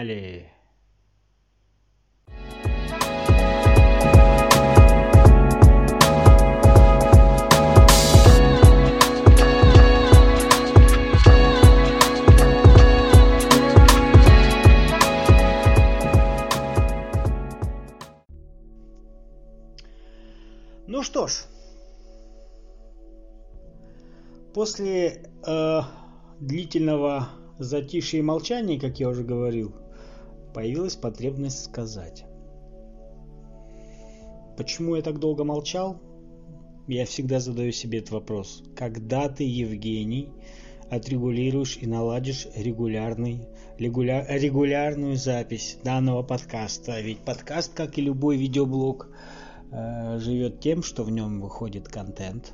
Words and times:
Погнали! 0.00 0.46
Ну 20.86 21.02
что 21.02 21.26
ж, 21.26 21.44
после 24.54 25.22
э, 25.46 25.80
длительного 26.40 27.28
затишья 27.58 28.18
и 28.18 28.22
молчания, 28.22 28.80
как 28.80 28.98
я 28.98 29.08
уже 29.08 29.22
говорил, 29.22 29.79
появилась 30.52 30.96
потребность 30.96 31.64
сказать. 31.64 32.24
Почему 34.56 34.96
я 34.96 35.02
так 35.02 35.18
долго 35.18 35.44
молчал? 35.44 36.00
Я 36.86 37.06
всегда 37.06 37.40
задаю 37.40 37.72
себе 37.72 37.98
этот 37.98 38.10
вопрос. 38.10 38.62
Когда 38.76 39.28
ты, 39.28 39.44
Евгений, 39.44 40.32
отрегулируешь 40.90 41.78
и 41.80 41.86
наладишь 41.86 42.48
регулярный, 42.54 43.46
регуля, 43.78 44.26
регулярную 44.28 45.16
запись 45.16 45.78
данного 45.84 46.22
подкаста? 46.22 47.00
Ведь 47.00 47.20
подкаст, 47.20 47.72
как 47.74 47.96
и 47.96 48.02
любой 48.02 48.36
видеоблог, 48.36 49.08
э, 49.70 50.18
живет 50.18 50.60
тем, 50.60 50.82
что 50.82 51.04
в 51.04 51.10
нем 51.10 51.40
выходит 51.40 51.88
контент, 51.88 52.50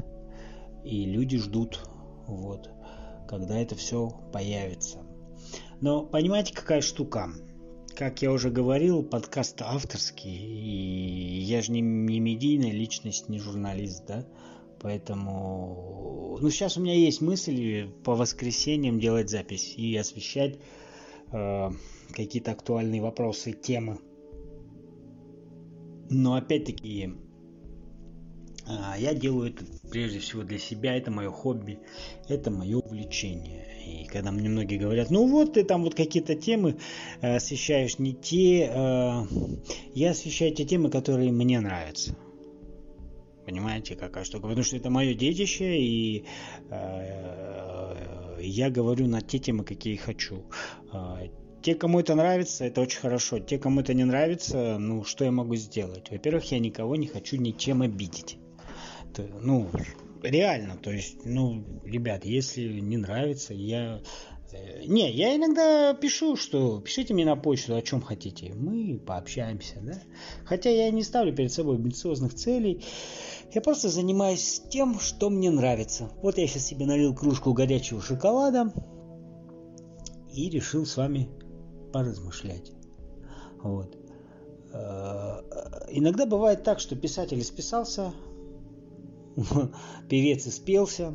и 0.85 1.07
люди 1.07 1.39
ждут 1.39 1.81
вот, 2.27 2.71
когда 3.27 3.59
это 3.59 3.75
все 3.75 4.11
появится. 4.33 4.99
Но 5.81 6.05
понимаете, 6.05 6.55
какая 6.55 6.83
штука? 6.83 7.31
Как 7.97 8.21
я 8.21 8.31
уже 8.31 8.51
говорил, 8.51 9.03
подкаст 9.03 9.63
авторский, 9.63 10.31
и 10.31 11.39
я 11.41 11.63
же 11.63 11.73
не, 11.73 11.81
не 11.81 12.21
медийная 12.21 12.71
личность, 12.71 13.31
не 13.31 13.39
журналист, 13.39 14.05
да? 14.07 14.27
Поэтому, 14.81 16.37
ну, 16.39 16.51
сейчас 16.51 16.77
у 16.77 16.83
меня 16.83 16.93
есть 16.93 17.23
мысль 17.23 17.89
по 18.05 18.15
воскресеньям 18.15 19.01
делать 19.01 19.31
запись 19.31 19.73
и 19.79 19.97
освещать 19.97 20.59
э, 21.33 21.71
какие-то 22.13 22.53
актуальные 22.53 23.01
вопросы, 23.01 23.53
темы. 23.53 23.99
Но 26.11 26.35
опять-таки 26.35 27.15
я 28.99 29.15
делаю 29.15 29.51
это 29.51 29.65
прежде 29.91 30.19
всего 30.19 30.43
для 30.43 30.59
себя, 30.59 30.97
это 30.97 31.11
мое 31.11 31.31
хобби, 31.31 31.79
это 32.29 32.51
мое 32.51 32.79
увлечение. 32.79 33.65
И 33.87 34.05
когда 34.07 34.33
мне 34.33 34.49
многие 34.49 34.79
говорят, 34.79 35.11
ну 35.11 35.29
вот 35.29 35.55
ты 35.55 35.65
там 35.65 35.85
вот 35.85 35.95
какие-то 35.95 36.35
темы 36.35 36.77
э, 37.21 37.37
освещаешь 37.37 37.99
не 37.99 38.15
те, 38.15 38.71
э, 38.73 39.23
я 39.95 40.11
освещаю 40.11 40.55
те 40.55 40.65
темы, 40.65 40.91
которые 40.91 41.31
мне 41.31 41.61
нравятся. 41.61 42.17
Понимаете, 43.45 43.95
какая 43.95 44.25
штука? 44.25 44.49
Потому 44.49 44.65
что 44.65 44.77
это 44.77 44.91
мое 44.91 45.15
детище, 45.15 45.79
и 45.79 46.25
э, 46.69 48.37
я 48.41 48.71
говорю 48.71 49.07
на 49.07 49.21
те 49.21 49.39
темы, 49.39 49.63
какие 49.63 49.95
хочу. 49.95 50.45
Э, 50.93 51.29
те, 51.63 51.77
кому 51.77 52.01
это 52.01 52.17
нравится, 52.17 52.65
это 52.65 52.81
очень 52.81 52.99
хорошо. 52.99 53.39
Те, 53.39 53.59
кому 53.59 53.81
это 53.81 53.95
не 53.95 54.05
нравится, 54.05 54.79
ну, 54.79 55.05
что 55.05 55.25
я 55.25 55.31
могу 55.31 55.55
сделать? 55.55 56.11
Во-первых, 56.11 56.51
я 56.51 56.59
никого 56.59 56.97
не 56.97 57.07
хочу 57.07 57.37
ничем 57.37 57.83
обидеть 57.83 58.39
ну, 59.41 59.69
реально, 60.23 60.77
то 60.77 60.91
есть, 60.91 61.25
ну, 61.25 61.65
ребят, 61.85 62.25
если 62.25 62.81
не 62.81 62.97
нравится, 62.97 63.55
я... 63.55 64.01
Э, 64.53 64.85
не, 64.87 65.11
я 65.13 65.37
иногда 65.37 65.95
пишу, 65.95 66.37
что 66.37 66.81
пишите 66.81 67.15
мне 67.15 67.25
на 67.25 67.37
почту, 67.37 67.75
о 67.75 67.83
чем 67.83 68.01
хотите. 68.01 68.53
Мы 68.55 68.99
пообщаемся, 68.99 69.81
да. 69.83 70.01
Хотя 70.45 70.71
я 70.71 70.91
не 70.91 71.03
ставлю 71.03 71.35
перед 71.35 71.53
собой 71.53 71.77
амбициозных 71.77 72.35
целей. 72.35 72.85
Я 73.55 73.61
просто 73.61 73.89
занимаюсь 73.89 74.63
тем, 74.71 74.99
что 75.01 75.31
мне 75.31 75.51
нравится. 75.51 76.11
Вот 76.23 76.39
я 76.39 76.47
сейчас 76.47 76.67
себе 76.67 76.87
налил 76.87 77.15
кружку 77.15 77.53
горячего 77.53 78.03
шоколада 78.03 78.73
и 80.33 80.51
решил 80.51 80.85
с 80.85 80.97
вами 80.97 81.29
поразмышлять. 81.93 82.73
Вот. 83.63 83.97
Э, 84.73 85.41
иногда 85.91 86.27
бывает 86.27 86.63
так, 86.63 86.81
что 86.81 86.97
писатель 86.97 87.43
списался, 87.43 88.13
певец 90.09 90.47
испелся. 90.47 91.13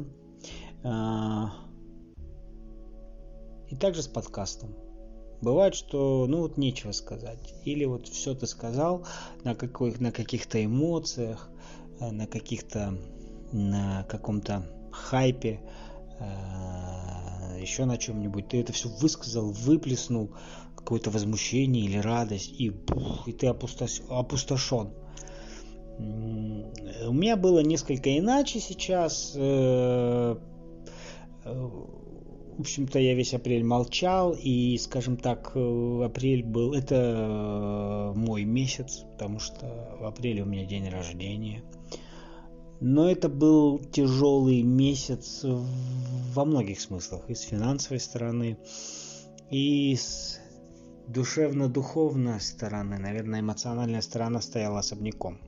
А, 0.84 1.52
и 3.70 3.76
также 3.76 4.04
с 4.04 4.08
подкастом. 4.08 4.76
Бывает, 5.42 5.74
что 5.74 6.28
ну 6.28 6.42
вот 6.42 6.58
нечего 6.58 6.92
сказать. 6.92 7.54
Или 7.66 7.86
вот 7.86 8.08
все 8.08 8.36
ты 8.36 8.46
сказал 8.46 9.08
на, 9.44 9.56
какой, 9.56 9.96
на 9.98 10.12
каких-то 10.12 10.64
эмоциях, 10.64 11.50
э, 12.00 12.12
на 12.12 12.28
каких-то 12.28 12.98
на 13.52 14.04
каком-то 14.04 14.66
хайпе, 14.92 15.62
э, 16.20 17.60
еще 17.60 17.86
на 17.86 17.98
чем-нибудь. 17.98 18.50
Ты 18.50 18.62
это 18.62 18.72
все 18.72 18.90
высказал, 18.90 19.52
выплеснул 19.52 20.32
какое-то 20.76 21.10
возмущение 21.10 21.86
или 21.86 21.98
радость, 21.98 22.52
и, 22.60 22.70
бух, 22.70 23.28
и 23.28 23.34
ты 23.34 23.48
опустошен. 23.48 24.94
У 27.08 27.14
меня 27.14 27.36
было 27.36 27.60
несколько 27.60 28.18
иначе 28.18 28.60
сейчас. 28.60 29.34
Э, 29.36 30.36
э, 31.44 31.70
в 32.58 32.60
общем-то, 32.60 33.00
я 33.00 33.16
весь 33.16 33.34
апрель 33.34 33.64
молчал, 33.64 34.34
и, 34.34 34.78
скажем 34.78 35.18
так, 35.18 35.52
э, 35.56 36.04
апрель 36.06 36.44
был, 36.44 36.74
это 36.74 38.14
мой 38.16 38.44
месяц, 38.44 39.04
потому 39.14 39.40
что 39.40 39.98
в 40.00 40.06
апреле 40.06 40.44
у 40.44 40.46
меня 40.46 40.66
день 40.66 40.90
рождения. 40.90 41.64
Но 42.80 43.10
это 43.10 43.30
был 43.30 43.80
тяжелый 43.80 44.62
месяц 44.64 45.44
во 45.44 46.46
многих 46.46 46.80
смыслах, 46.82 47.30
и 47.30 47.36
с 47.36 47.42
финансовой 47.42 48.00
стороны, 48.00 48.58
и 49.50 49.96
с 49.96 50.40
душевно-духовной 51.08 52.40
стороны, 52.40 52.98
наверное, 52.98 53.42
эмоциональная 53.42 54.02
сторона 54.02 54.42
стояла 54.42 54.80
особняком. 54.80 55.40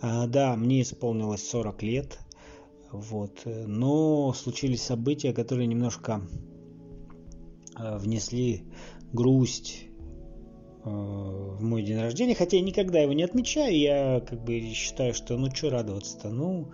А, 0.00 0.26
да, 0.26 0.54
мне 0.56 0.82
исполнилось 0.82 1.48
40 1.48 1.82
лет, 1.82 2.18
вот, 2.92 3.42
но 3.44 4.32
случились 4.32 4.82
события, 4.82 5.32
которые 5.32 5.66
немножко 5.66 6.22
а, 7.74 7.98
внесли 7.98 8.62
грусть 9.12 9.86
а, 10.84 10.90
в 10.90 11.62
мой 11.62 11.82
день 11.82 11.98
рождения, 11.98 12.36
хотя 12.36 12.58
я 12.58 12.62
никогда 12.62 13.00
его 13.00 13.12
не 13.12 13.24
отмечаю, 13.24 13.76
я 13.76 14.20
как 14.20 14.44
бы 14.44 14.60
считаю, 14.72 15.14
что 15.14 15.36
ну 15.36 15.50
что 15.52 15.70
радоваться-то, 15.70 16.30
ну, 16.30 16.68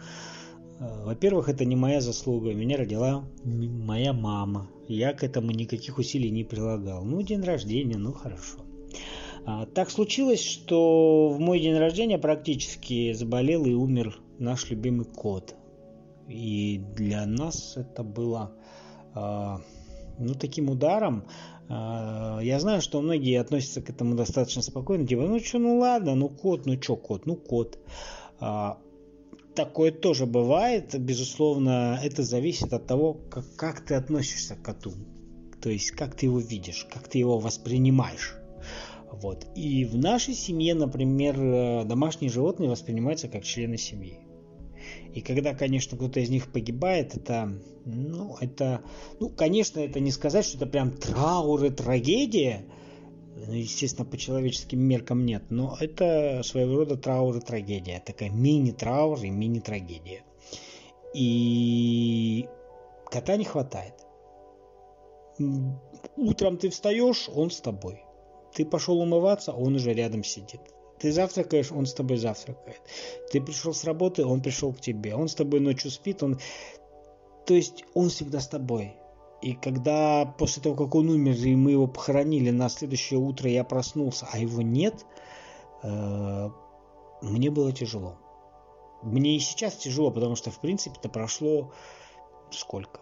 во-первых, 0.78 1.48
это 1.48 1.64
не 1.64 1.76
моя 1.76 2.00
заслуга, 2.02 2.52
меня 2.52 2.76
родила 2.76 3.24
моя 3.44 4.12
мама, 4.12 4.68
я 4.86 5.14
к 5.14 5.24
этому 5.24 5.50
никаких 5.50 5.96
усилий 5.96 6.30
не 6.30 6.44
прилагал, 6.44 7.04
ну, 7.04 7.22
день 7.22 7.42
рождения, 7.42 7.96
ну, 7.96 8.12
хорошо. 8.12 8.63
А, 9.46 9.66
так 9.66 9.90
случилось, 9.90 10.42
что 10.42 11.28
в 11.28 11.38
мой 11.38 11.60
день 11.60 11.76
рождения 11.76 12.18
практически 12.18 13.12
заболел 13.12 13.66
и 13.66 13.74
умер 13.74 14.18
наш 14.38 14.70
любимый 14.70 15.04
кот. 15.04 15.54
И 16.28 16.80
для 16.96 17.26
нас 17.26 17.76
это 17.76 18.02
было 18.02 18.52
а, 19.14 19.60
ну, 20.18 20.34
таким 20.34 20.70
ударом. 20.70 21.24
А, 21.68 22.40
я 22.42 22.58
знаю, 22.58 22.80
что 22.80 23.02
многие 23.02 23.38
относятся 23.38 23.82
к 23.82 23.90
этому 23.90 24.14
достаточно 24.14 24.62
спокойно, 24.62 25.06
типа, 25.06 25.22
ну 25.22 25.38
что, 25.40 25.58
ну 25.58 25.78
ладно, 25.78 26.14
ну 26.14 26.30
кот, 26.30 26.64
ну 26.64 26.80
что 26.80 26.96
кот, 26.96 27.26
ну 27.26 27.36
кот. 27.36 27.78
Такое 29.54 29.92
тоже 29.92 30.26
бывает, 30.26 30.98
безусловно, 30.98 32.00
это 32.02 32.24
зависит 32.24 32.72
от 32.72 32.86
того, 32.88 33.14
как, 33.14 33.44
как 33.54 33.84
ты 33.84 33.94
относишься 33.94 34.56
к 34.56 34.62
коту. 34.62 34.92
То 35.62 35.70
есть, 35.70 35.92
как 35.92 36.16
ты 36.16 36.26
его 36.26 36.40
видишь, 36.40 36.88
как 36.92 37.06
ты 37.06 37.18
его 37.18 37.38
воспринимаешь. 37.38 38.34
Вот. 39.20 39.46
И 39.54 39.84
в 39.84 39.96
нашей 39.96 40.34
семье, 40.34 40.74
например, 40.74 41.40
э, 41.40 41.84
домашние 41.84 42.30
животные 42.30 42.68
воспринимаются 42.68 43.28
как 43.28 43.44
члены 43.44 43.76
семьи. 43.76 44.18
И 45.14 45.20
когда, 45.20 45.54
конечно, 45.54 45.96
кто-то 45.96 46.20
из 46.20 46.28
них 46.28 46.52
погибает, 46.52 47.16
это, 47.16 47.52
ну, 47.84 48.36
это, 48.40 48.82
ну, 49.20 49.30
конечно, 49.30 49.80
это 49.80 50.00
не 50.00 50.10
сказать, 50.10 50.44
что 50.44 50.56
это 50.56 50.66
прям 50.66 50.90
траур 50.90 51.64
и 51.64 51.70
трагедия. 51.70 52.64
Ну, 53.46 53.52
естественно, 53.52 54.04
по 54.04 54.16
человеческим 54.16 54.80
меркам 54.80 55.24
нет, 55.24 55.44
но 55.50 55.76
это 55.80 56.42
своего 56.44 56.78
рода 56.78 56.96
траур 56.96 57.36
и 57.36 57.40
трагедия. 57.40 58.02
Такая 58.04 58.30
мини-траур 58.30 59.22
и 59.22 59.30
мини-трагедия. 59.30 60.24
И 61.14 62.46
кота 63.06 63.36
не 63.36 63.44
хватает. 63.44 63.94
Утром 66.16 66.58
ты 66.58 66.70
встаешь, 66.70 67.28
он 67.32 67.50
с 67.50 67.60
тобой. 67.60 68.02
Ты 68.54 68.64
пошел 68.64 69.00
умываться, 69.00 69.52
он 69.52 69.74
уже 69.74 69.92
рядом 69.92 70.22
сидит. 70.22 70.60
Ты 70.98 71.12
завтракаешь, 71.12 71.72
он 71.72 71.86
с 71.86 71.92
тобой 71.94 72.16
завтракает. 72.16 72.80
Ты 73.30 73.40
пришел 73.40 73.74
с 73.74 73.84
работы, 73.84 74.24
он 74.24 74.40
пришел 74.40 74.72
к 74.72 74.80
тебе. 74.80 75.14
Он 75.14 75.28
с 75.28 75.34
тобой 75.34 75.60
ночью 75.60 75.90
спит, 75.90 76.22
он... 76.22 76.38
То 77.46 77.54
есть 77.54 77.84
он 77.94 78.08
всегда 78.08 78.40
с 78.40 78.48
тобой. 78.48 78.96
И 79.42 79.54
когда 79.54 80.24
после 80.38 80.62
того, 80.62 80.76
как 80.76 80.94
он 80.94 81.10
умер, 81.10 81.34
и 81.34 81.54
мы 81.56 81.72
его 81.72 81.86
похоронили, 81.86 82.50
на 82.50 82.68
следующее 82.68 83.18
утро 83.18 83.50
я 83.50 83.64
проснулся, 83.64 84.26
а 84.32 84.38
его 84.38 84.62
нет, 84.62 85.04
э, 85.82 86.48
мне 87.20 87.50
было 87.50 87.72
тяжело. 87.72 88.16
Мне 89.02 89.36
и 89.36 89.40
сейчас 89.40 89.74
тяжело, 89.74 90.10
потому 90.10 90.36
что, 90.36 90.50
в 90.50 90.60
принципе, 90.60 90.96
это 90.98 91.10
прошло 91.10 91.72
сколько? 92.50 93.00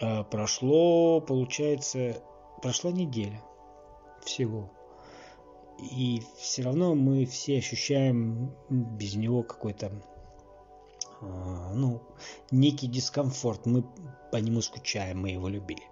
Э, 0.00 0.24
прошло, 0.24 1.20
получается, 1.20 2.22
прошла 2.62 2.90
неделя 2.90 3.42
всего. 4.24 4.70
И 5.78 6.22
все 6.38 6.62
равно 6.62 6.94
мы 6.94 7.26
все 7.26 7.58
ощущаем 7.58 8.54
без 8.70 9.14
него 9.14 9.42
какой-то 9.42 9.92
а, 11.20 11.72
ну, 11.74 12.02
некий 12.50 12.86
дискомфорт. 12.86 13.66
Мы 13.66 13.84
по 14.32 14.36
нему 14.36 14.60
скучаем, 14.60 15.20
мы 15.20 15.30
его 15.30 15.48
любили. 15.48 15.82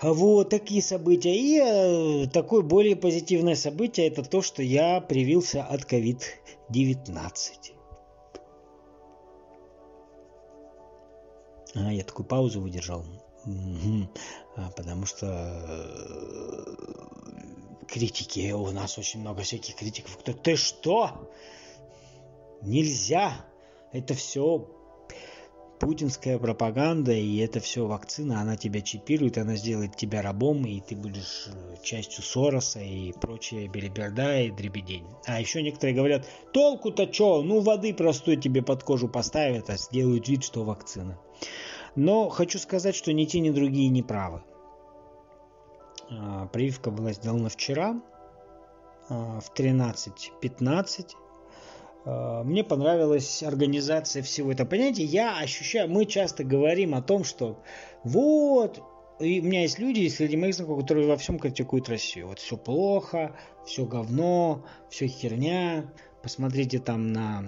А 0.00 0.12
вот 0.12 0.50
такие 0.50 0.82
события. 0.82 1.34
И 1.34 2.24
э, 2.24 2.26
такое 2.28 2.62
более 2.62 2.96
позитивное 2.96 3.54
событие 3.54 4.08
это 4.08 4.22
то, 4.22 4.42
что 4.42 4.62
я 4.62 5.00
привился 5.00 5.62
от 5.64 5.90
COVID-19. 5.90 7.74
А, 11.74 11.92
я 11.92 12.04
такую 12.04 12.26
паузу 12.26 12.60
выдержал. 12.60 13.04
А, 14.56 14.70
потому 14.76 15.06
что 15.06 15.26
э, 15.26 16.74
критики, 17.88 18.52
у 18.52 18.70
нас 18.70 18.98
очень 18.98 19.20
много 19.20 19.42
всяких 19.42 19.74
критиков. 19.74 20.16
Кто, 20.18 20.32
ты 20.32 20.56
что? 20.56 21.30
Нельзя 22.62 23.44
это 23.92 24.14
все 24.14 24.68
путинская 25.78 26.38
пропаганда, 26.38 27.12
и 27.12 27.36
это 27.38 27.60
все 27.60 27.86
вакцина, 27.86 28.40
она 28.40 28.56
тебя 28.56 28.80
чипирует, 28.80 29.38
она 29.38 29.56
сделает 29.56 29.96
тебя 29.96 30.22
рабом, 30.22 30.64
и 30.66 30.80
ты 30.80 30.96
будешь 30.96 31.48
э, 31.48 31.76
частью 31.82 32.24
Сороса 32.24 32.80
и 32.80 33.12
прочее 33.12 33.68
белиберда 33.68 34.40
и 34.40 34.50
дребедень. 34.50 35.06
А 35.26 35.40
еще 35.40 35.62
некоторые 35.62 35.94
говорят, 35.94 36.26
толку-то 36.52 37.12
что, 37.12 37.42
ну 37.42 37.60
воды 37.60 37.92
простой 37.92 38.36
тебе 38.36 38.62
под 38.62 38.82
кожу 38.82 39.08
поставят, 39.08 39.68
а 39.70 39.76
сделают 39.76 40.28
вид, 40.28 40.44
что 40.44 40.64
вакцина. 40.64 41.18
Но 41.96 42.28
хочу 42.28 42.58
сказать, 42.58 42.94
что 42.94 43.12
ни 43.12 43.24
те, 43.24 43.40
ни 43.40 43.50
другие 43.50 43.88
не 43.88 44.02
правы. 44.02 44.42
А, 46.10 46.46
прививка 46.46 46.90
была 46.90 47.12
сделана 47.12 47.48
вчера 47.48 48.00
а, 49.08 49.40
в 49.40 49.52
13.15 49.54 51.14
Э, 52.04 52.42
мне 52.44 52.64
понравилась 52.64 53.42
организация 53.42 54.22
всего 54.22 54.52
этого. 54.52 54.68
Понимаете, 54.68 55.04
я 55.04 55.38
ощущаю, 55.38 55.88
мы 55.90 56.04
часто 56.06 56.44
говорим 56.44 56.94
о 56.94 57.02
том, 57.02 57.24
что 57.24 57.62
вот, 58.02 58.82
и 59.20 59.40
у 59.40 59.44
меня 59.44 59.62
есть 59.62 59.78
люди 59.78 60.06
среди 60.08 60.36
моих 60.36 60.54
знакомых, 60.54 60.82
которые 60.82 61.08
во 61.08 61.16
всем 61.16 61.38
критикуют 61.38 61.88
Россию. 61.88 62.28
Вот 62.28 62.38
все 62.38 62.56
плохо, 62.56 63.36
все 63.64 63.84
говно, 63.86 64.64
все 64.90 65.06
херня. 65.06 65.90
Посмотрите 66.22 66.78
там 66.78 67.12
на 67.12 67.44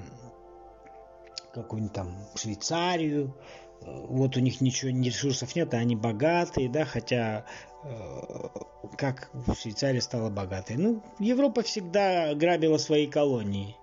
какую-нибудь 1.52 1.94
там 1.94 2.14
Швейцарию. 2.34 3.34
Вот 3.82 4.37
у 4.37 4.40
них 4.40 4.61
ничего, 4.61 4.90
ни 4.90 5.08
ресурсов 5.08 5.55
нет, 5.55 5.73
а 5.75 5.78
они 5.78 5.96
богатые, 5.96 6.69
да, 6.69 6.84
хотя 6.84 7.44
э, 7.84 8.49
как 8.96 9.31
Швейцария 9.61 10.00
стала 10.00 10.31
богатой. 10.31 10.76
Ну, 10.76 11.02
Европа 11.19 11.62
всегда 11.62 12.34
грабила 12.34 12.78
свои 12.78 13.06
колонии 13.06 13.76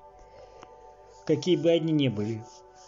какие 1.25 1.55
бы 1.55 1.71
они 1.71 1.91
ни 1.91 2.07
были. 2.07 2.43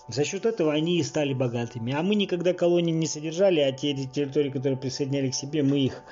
За 0.08 0.24
счет 0.24 0.46
этого 0.46 0.74
они 0.74 1.00
и 1.00 1.04
стали 1.04 1.34
богатыми. 1.34 1.94
А 1.94 2.04
мы 2.04 2.16
никогда 2.16 2.54
колонии 2.54 2.92
не 2.92 3.08
содержали, 3.08 3.60
а 3.60 3.72
те 3.72 3.94
территории, 3.94 4.52
которые 4.52 4.78
присоединяли 4.78 5.32
к 5.32 5.36
себе, 5.36 5.64
мы 5.64 5.80
их 5.80 6.04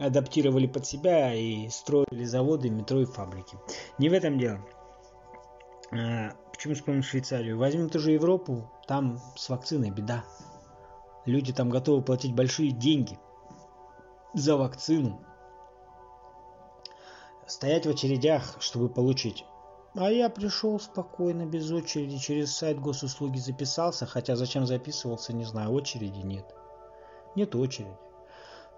адаптировали 0.00 0.66
под 0.66 0.86
себя 0.86 1.34
и 1.34 1.68
строили 1.68 2.24
заводы, 2.24 2.70
метро 2.70 3.00
и 3.00 3.06
фабрики. 3.06 3.56
Не 3.98 4.08
в 4.08 4.12
этом 4.12 4.38
дело. 4.38 4.60
Почему 6.60 6.74
вспомним 6.74 7.02
Швейцарию? 7.02 7.56
Возьмем 7.56 7.88
ту 7.88 7.98
же 7.98 8.10
Европу, 8.10 8.70
там 8.86 9.18
с 9.34 9.48
вакциной 9.48 9.88
беда. 9.88 10.26
Люди 11.24 11.54
там 11.54 11.70
готовы 11.70 12.02
платить 12.02 12.34
большие 12.34 12.70
деньги 12.70 13.18
за 14.34 14.58
вакцину. 14.58 15.24
Стоять 17.46 17.86
в 17.86 17.88
очередях, 17.88 18.58
чтобы 18.60 18.90
получить 18.90 19.46
а 19.94 20.10
я 20.10 20.28
пришел 20.28 20.78
спокойно, 20.78 21.46
без 21.46 21.70
очереди, 21.70 22.18
через 22.18 22.54
сайт 22.54 22.78
госуслуги 22.78 23.38
записался, 23.38 24.04
хотя 24.04 24.36
зачем 24.36 24.66
записывался, 24.66 25.32
не 25.32 25.46
знаю, 25.46 25.70
очереди 25.70 26.18
нет. 26.18 26.44
Нет 27.36 27.56
очереди. 27.56 27.96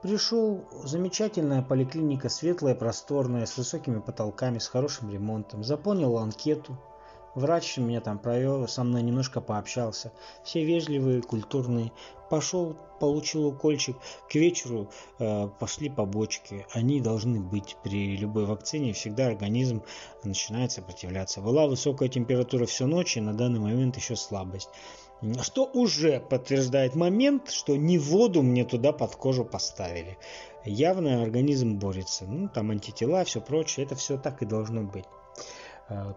Пришел, 0.02 0.64
замечательная 0.84 1.62
поликлиника, 1.62 2.28
светлая, 2.28 2.76
просторная, 2.76 3.44
с 3.44 3.56
высокими 3.56 3.98
потолками, 3.98 4.58
с 4.58 4.68
хорошим 4.68 5.10
ремонтом. 5.10 5.64
Заполнил 5.64 6.16
анкету, 6.16 6.78
Врач 7.34 7.78
меня 7.78 8.02
там 8.02 8.18
провел, 8.18 8.68
со 8.68 8.84
мной 8.84 9.02
немножко 9.02 9.40
пообщался. 9.40 10.12
Все 10.44 10.64
вежливые, 10.64 11.22
культурные. 11.22 11.90
Пошел, 12.28 12.76
получил 13.00 13.46
укольчик. 13.46 13.96
К 14.28 14.34
вечеру 14.34 14.90
э, 15.18 15.48
пошли 15.58 15.88
побочки. 15.88 16.66
Они 16.72 17.00
должны 17.00 17.40
быть 17.40 17.76
при 17.82 18.16
любой 18.16 18.44
вакцине. 18.44 18.92
Всегда 18.92 19.28
организм 19.28 19.82
начинает 20.24 20.72
сопротивляться. 20.72 21.40
Была 21.40 21.66
высокая 21.66 22.10
температура 22.10 22.66
всю 22.66 22.86
ночь 22.86 23.16
и 23.16 23.20
на 23.20 23.32
данный 23.32 23.60
момент 23.60 23.96
еще 23.96 24.14
слабость. 24.14 24.68
Что 25.40 25.64
уже 25.72 26.20
подтверждает 26.20 26.96
момент, 26.96 27.50
что 27.50 27.76
не 27.76 27.96
воду 27.96 28.42
мне 28.42 28.64
туда 28.64 28.92
под 28.92 29.16
кожу 29.16 29.44
поставили. 29.44 30.18
Явно 30.66 31.22
организм 31.22 31.78
борется. 31.78 32.24
Ну, 32.26 32.48
там 32.48 32.72
антитела, 32.72 33.24
все 33.24 33.40
прочее. 33.40 33.86
Это 33.86 33.94
все 33.94 34.18
так 34.18 34.42
и 34.42 34.46
должно 34.46 34.82
быть. 34.82 35.04
А, 35.88 36.14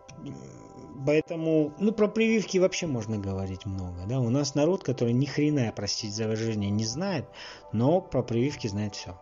поэтому, 1.05 1.73
ну, 1.79 1.91
про 1.91 2.07
прививки 2.07 2.57
вообще 2.57 2.87
можно 2.87 3.17
говорить 3.17 3.65
много. 3.65 4.05
Да? 4.07 4.19
У 4.19 4.29
нас 4.29 4.55
народ, 4.55 4.83
который 4.83 5.13
ни 5.13 5.25
хрена, 5.25 5.71
простить 5.75 6.13
за 6.13 6.25
выражение, 6.25 6.69
не 6.69 6.85
знает, 6.85 7.25
но 7.71 8.01
про 8.01 8.23
прививки 8.23 8.67
знает 8.67 8.95
все. 8.95 9.17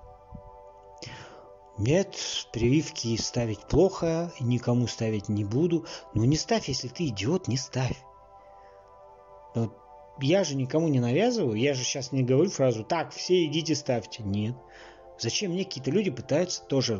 Нет, 1.77 2.15
прививки 2.51 3.17
ставить 3.17 3.61
плохо, 3.61 4.31
никому 4.39 4.87
ставить 4.87 5.27
не 5.27 5.43
буду. 5.43 5.85
Ну 6.13 6.23
не 6.23 6.37
ставь, 6.37 6.67
если 6.67 6.87
ты 6.87 7.07
идиот, 7.07 7.47
не 7.47 7.57
ставь. 7.57 7.97
Вот 9.55 9.73
я 10.19 10.43
же 10.43 10.55
никому 10.55 10.87
не 10.87 10.99
навязываю, 10.99 11.55
я 11.55 11.73
же 11.73 11.83
сейчас 11.83 12.11
не 12.11 12.23
говорю 12.23 12.49
фразу 12.49 12.83
«так, 12.83 13.11
все 13.11 13.45
идите 13.45 13.75
ставьте». 13.75 14.23
Нет. 14.23 14.55
Зачем 15.19 15.51
мне 15.51 15.63
какие-то 15.63 15.91
люди 15.91 16.11
пытаются 16.11 16.63
тоже 16.63 16.99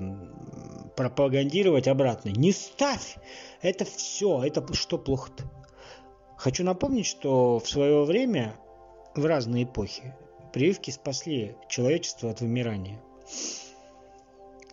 пропагандировать 0.96 1.88
обратно? 1.88 2.30
Не 2.30 2.52
ставь! 2.52 3.18
Это 3.62 3.86
все, 3.86 4.44
это 4.44 4.74
что 4.74 4.98
плохо-то? 4.98 5.44
Хочу 6.38 6.64
напомнить, 6.64 7.06
что 7.06 7.60
в 7.60 7.68
свое 7.68 8.04
время, 8.04 8.56
в 9.16 9.26
разные 9.26 9.64
эпохи, 9.64 10.16
прививки 10.52 10.92
спасли 10.92 11.56
человечество 11.70 12.30
от 12.30 12.42
вымирания. 12.42 13.02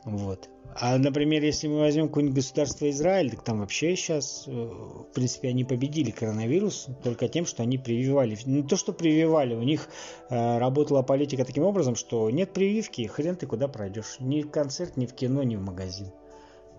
Вот. 0.05 0.49
А, 0.75 0.97
например, 0.99 1.43
если 1.43 1.67
мы 1.67 1.81
возьмем 1.81 2.09
какое-нибудь 2.09 2.37
государство 2.37 2.89
Израиль, 2.91 3.31
так 3.31 3.43
там 3.43 3.61
вообще 3.61 3.97
сейчас, 3.97 4.45
э, 4.47 4.51
в 4.51 5.13
принципе, 5.13 5.49
они 5.49 5.65
победили 5.65 6.11
коронавирус 6.11 6.87
только 7.03 7.29
тем, 7.29 7.45
что 7.45 7.63
они 7.63 7.77
прививали. 7.77 8.39
Не 8.47 8.63
то, 8.63 8.77
что 8.77 8.93
прививали, 8.93 9.55
у 9.55 9.63
них 9.63 9.89
э, 10.29 10.59
работала 10.59 11.03
политика 11.03 11.45
таким 11.45 11.65
образом, 11.65 11.97
что 11.97 12.31
нет 12.31 12.53
прививки, 12.53 13.07
хрен 13.07 13.37
ты 13.37 13.47
куда 13.47 13.67
пройдешь. 13.67 14.17
Ни 14.21 14.43
в 14.43 14.51
концерт, 14.51 14.97
ни 14.97 15.07
в 15.07 15.13
кино, 15.13 15.43
ни 15.43 15.57
в 15.57 15.61
магазин. 15.61 16.13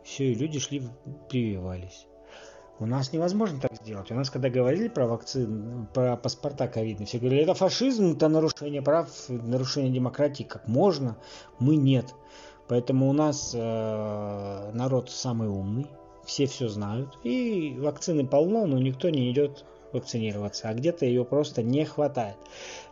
Все, 0.03 0.31
и 0.31 0.35
люди 0.35 0.59
шли, 0.59 0.83
прививались. 1.29 2.07
У 2.79 2.87
нас 2.87 3.13
невозможно 3.13 3.59
так 3.59 3.75
сделать. 3.75 4.09
У 4.09 4.15
нас, 4.15 4.31
когда 4.31 4.49
говорили 4.49 4.87
про 4.87 5.05
вакцины, 5.05 5.85
про 5.93 6.17
паспорта 6.17 6.67
ковидные, 6.67 7.05
все 7.05 7.19
говорили, 7.19 7.43
это 7.43 7.53
фашизм, 7.53 8.13
это 8.13 8.27
нарушение 8.27 8.81
прав, 8.81 9.07
нарушение 9.27 9.91
демократии, 9.91 10.43
как 10.43 10.67
можно. 10.67 11.17
Мы 11.59 11.75
нет. 11.75 12.15
Поэтому 12.71 13.09
у 13.09 13.11
нас 13.11 13.51
э, 13.53 14.71
народ 14.71 15.09
самый 15.09 15.49
умный, 15.49 15.87
все 16.23 16.45
все 16.45 16.69
знают, 16.69 17.19
и 17.21 17.75
вакцины 17.77 18.25
полно, 18.25 18.65
но 18.65 18.79
никто 18.79 19.09
не 19.09 19.29
идет 19.29 19.65
вакцинироваться, 19.91 20.69
а 20.69 20.73
где-то 20.73 21.05
ее 21.05 21.25
просто 21.25 21.63
не 21.63 21.83
хватает. 21.83 22.37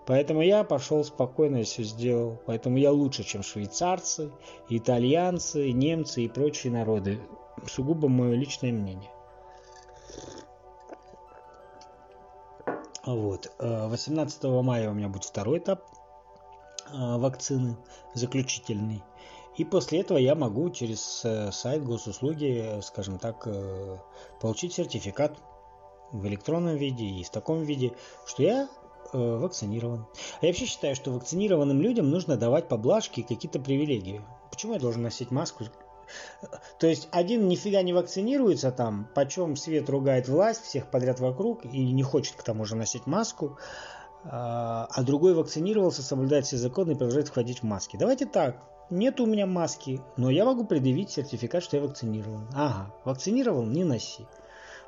Поэтому 0.06 0.42
я 0.42 0.66
пошел 0.66 1.06
спокойно 1.06 1.64
все 1.64 1.84
сделал. 1.84 2.42
Поэтому 2.46 2.76
я 2.76 2.92
лучше, 2.92 3.24
чем 3.24 3.42
швейцарцы, 3.42 4.34
итальянцы, 4.68 5.72
немцы 5.72 6.24
и 6.24 6.28
прочие 6.28 6.74
народы. 6.74 7.22
Сугубо 7.66 8.10
мое 8.10 8.34
личное 8.34 8.74
мнение. 8.74 9.12
Вот. 13.06 13.50
18 13.60 14.44
э, 14.44 14.62
мая 14.62 14.90
у 14.90 14.94
меня 14.94 15.08
будет 15.08 15.24
второй 15.24 15.60
этап 15.60 15.86
э, 16.92 17.18
вакцины, 17.18 17.78
заключительный. 18.14 19.02
И 19.60 19.66
после 19.66 20.00
этого 20.00 20.18
я 20.18 20.36
могу 20.36 20.70
через 20.70 21.22
э, 21.26 21.52
сайт 21.52 21.84
госуслуги, 21.84 22.80
скажем 22.82 23.20
так, 23.20 23.48
получить 24.40 24.74
сертификат 24.74 25.38
в 26.12 26.26
электронном 26.28 26.76
виде 26.76 27.06
и 27.06 27.24
в 27.24 27.30
таком 27.30 27.64
виде, 27.64 27.92
что 28.26 28.44
я 28.44 28.70
э, 29.14 29.18
вакцинирован. 29.18 30.08
А 30.42 30.46
я 30.46 30.50
вообще 30.50 30.66
считаю, 30.66 30.96
что 30.96 31.12
вакцинированным 31.12 31.82
людям 31.82 32.10
нужно 32.10 32.38
давать 32.38 32.68
поблажки 32.68 33.20
и 33.20 33.24
какие-то 33.24 33.60
привилегии. 33.60 34.22
Почему 34.50 34.74
я 34.74 34.80
должен 34.80 35.02
носить 35.02 35.32
маску? 35.32 35.66
То 36.80 36.88
есть 36.88 37.08
один 37.12 37.48
нифига 37.48 37.82
не 37.84 37.94
вакцинируется 37.94 38.72
там, 38.72 39.08
почем 39.14 39.56
свет 39.56 39.90
ругает 39.90 40.28
власть 40.28 40.64
всех 40.64 40.90
подряд 40.90 41.20
вокруг 41.20 41.66
и 41.66 41.92
не 41.92 42.02
хочет 42.02 42.36
к 42.36 42.42
тому 42.44 42.66
же 42.66 42.76
носить 42.76 43.06
маску, 43.06 43.60
а, 44.24 44.88
а 44.90 45.04
другой 45.04 45.36
вакцинировался, 45.36 46.02
соблюдает 46.02 46.48
все 46.48 46.58
законы 46.58 46.94
и 46.94 46.96
продолжает 46.96 47.30
ходить 47.30 47.60
в 47.60 47.64
маске. 47.64 48.00
Давайте 48.00 48.26
так, 48.26 48.66
нет 48.90 49.20
у 49.20 49.26
меня 49.26 49.46
маски, 49.46 50.02
но 50.18 50.30
я 50.30 50.46
могу 50.46 50.66
предъявить 50.66 51.12
сертификат, 51.12 51.64
что 51.64 51.78
я 51.78 51.84
вакцинирован. 51.84 52.48
Ага, 52.54 52.94
вакцинировал, 53.06 53.66
не 53.66 53.84
носи. 53.84 54.26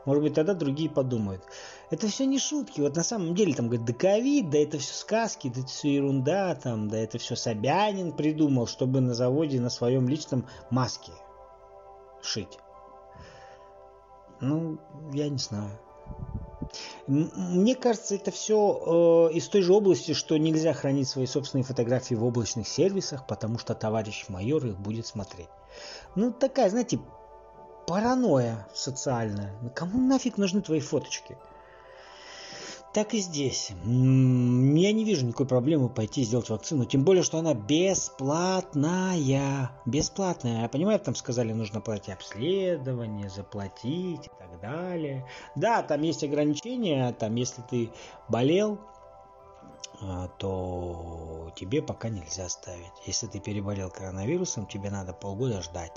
Может 0.05 0.23
быть, 0.23 0.33
тогда 0.33 0.53
другие 0.53 0.89
подумают. 0.89 1.43
Это 1.91 2.07
все 2.07 2.25
не 2.25 2.39
шутки. 2.39 2.81
Вот 2.81 2.95
на 2.95 3.03
самом 3.03 3.35
деле 3.35 3.53
там 3.53 3.67
говорят, 3.67 3.85
да 3.85 3.93
ковид, 3.93 4.49
да 4.49 4.57
это 4.57 4.79
все 4.79 4.93
сказки, 4.93 5.51
да 5.53 5.61
это 5.61 5.69
все 5.69 5.93
ерунда, 5.93 6.55
там, 6.55 6.87
да 6.89 6.97
это 6.97 7.19
все 7.19 7.35
Собянин 7.35 8.11
придумал, 8.13 8.65
чтобы 8.65 9.01
на 9.01 9.13
заводе 9.13 9.59
на 9.59 9.69
своем 9.69 10.07
личном 10.07 10.47
маске 10.71 11.11
шить. 12.23 12.57
Ну, 14.39 14.79
я 15.13 15.29
не 15.29 15.37
знаю. 15.37 15.79
Мне 17.07 17.75
кажется, 17.75 18.15
это 18.15 18.31
все 18.31 19.29
э, 19.31 19.33
из 19.33 19.47
той 19.47 19.61
же 19.61 19.73
области, 19.73 20.13
что 20.13 20.37
нельзя 20.37 20.73
хранить 20.73 21.09
свои 21.09 21.25
собственные 21.25 21.65
фотографии 21.65 22.15
в 22.15 22.23
облачных 22.23 22.67
сервисах, 22.67 23.27
потому 23.27 23.57
что 23.57 23.73
товарищ 23.75 24.25
майор 24.29 24.65
их 24.65 24.79
будет 24.79 25.07
смотреть. 25.07 25.49
Ну, 26.15 26.31
такая, 26.31 26.69
знаете, 26.69 26.99
паранойя 27.87 28.67
социальная. 28.73 29.53
Кому 29.75 29.99
нафиг 29.99 30.37
нужны 30.37 30.61
твои 30.61 30.79
фоточки? 30.79 31.37
Так 32.93 33.13
и 33.13 33.19
здесь. 33.19 33.69
Я 33.85 34.91
не 34.91 35.05
вижу 35.05 35.25
никакой 35.25 35.45
проблемы 35.45 35.87
пойти 35.87 36.23
сделать 36.23 36.49
вакцину, 36.49 36.83
тем 36.83 37.05
более, 37.05 37.23
что 37.23 37.37
она 37.37 37.53
бесплатная. 37.53 39.71
Бесплатная. 39.85 40.63
Я 40.63 40.67
понимаю, 40.67 40.99
там 40.99 41.15
сказали, 41.15 41.53
нужно 41.53 41.79
платить 41.79 42.13
обследование, 42.13 43.29
заплатить 43.29 44.25
и 44.25 44.31
так 44.37 44.59
далее. 44.59 45.25
Да, 45.55 45.83
там 45.83 46.01
есть 46.01 46.25
ограничения, 46.25 47.13
там 47.13 47.35
если 47.35 47.61
ты 47.61 47.91
болел, 48.27 48.77
а, 50.01 50.27
то 50.37 51.53
тебе 51.55 51.81
пока 51.81 52.09
нельзя 52.09 52.49
ставить. 52.49 52.91
Если 53.05 53.27
ты 53.27 53.39
переболел 53.39 53.89
коронавирусом, 53.89 54.65
тебе 54.65 54.89
надо 54.89 55.13
полгода 55.13 55.61
ждать 55.61 55.93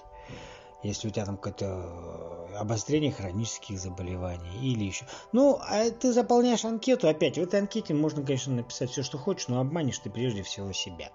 если 0.82 1.08
у 1.08 1.10
тебя 1.10 1.24
там 1.24 1.36
какое-то 1.36 1.66
э, 1.66 2.56
обострение 2.56 3.10
хронических 3.12 3.78
заболеваний 3.78 4.56
или 4.60 4.84
еще. 4.84 5.06
Ну, 5.32 5.58
а 5.60 5.90
ты 5.90 6.12
заполняешь 6.12 6.64
анкету, 6.64 7.08
опять, 7.08 7.38
в 7.38 7.42
этой 7.42 7.60
анкете 7.60 7.94
можно, 7.94 8.22
конечно, 8.22 8.54
написать 8.54 8.90
все, 8.90 9.02
что 9.02 9.18
хочешь, 9.18 9.48
но 9.48 9.60
обманешь 9.60 9.98
ты 9.98 10.10
прежде 10.10 10.42
всего 10.42 10.72
себя. 10.72 11.10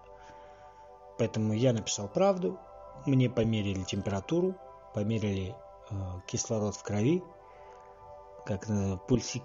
Поэтому 1.18 1.54
я 1.54 1.74
написал 1.74 2.08
правду, 2.08 2.60
мне 3.06 3.30
померили 3.30 3.84
температуру, 3.84 4.56
померили 4.94 5.56
э, 5.89 5.96
кислород 6.28 6.75
в 6.75 6.84
крови, 6.84 7.24
как 8.46 8.68
на 8.68 8.98
пульси, 8.98 9.44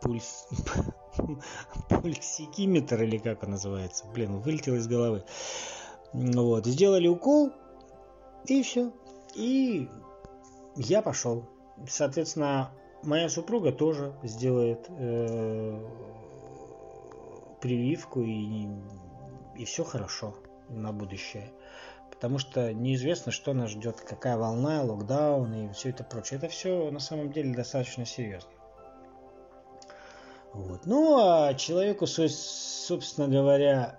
пульс, 0.00 0.48
пульсикиметр 1.88 3.02
или 3.02 3.18
как 3.18 3.42
он 3.42 3.50
называется, 3.50 4.06
блин, 4.06 4.40
вылетел 4.40 4.74
из 4.76 4.86
головы. 4.86 5.24
Вот, 6.12 6.66
сделали 6.66 7.08
укол, 7.08 7.52
и 8.46 8.62
все. 8.62 8.92
И 9.34 9.88
я 10.76 11.02
пошел. 11.02 11.44
Соответственно, 11.88 12.70
моя 13.02 13.28
супруга 13.28 13.72
тоже 13.72 14.14
сделает 14.22 14.86
э, 14.88 15.80
прививку 17.60 18.22
и, 18.22 18.68
и 19.56 19.64
все 19.64 19.84
хорошо 19.84 20.34
на 20.68 20.92
будущее. 20.92 21.52
Потому 22.10 22.38
что 22.38 22.72
неизвестно, 22.72 23.32
что 23.32 23.52
нас 23.52 23.70
ждет, 23.70 24.00
какая 24.00 24.36
волна, 24.36 24.82
локдаун 24.82 25.52
и 25.54 25.72
все 25.72 25.90
это 25.90 26.04
прочее. 26.04 26.38
Это 26.38 26.48
все 26.48 26.90
на 26.90 27.00
самом 27.00 27.32
деле 27.32 27.54
достаточно 27.54 28.04
серьезно. 28.04 28.50
Вот. 30.52 30.84
Ну, 30.84 31.18
а 31.18 31.54
человеку, 31.54 32.06
собственно 32.06 33.26
говоря, 33.26 33.98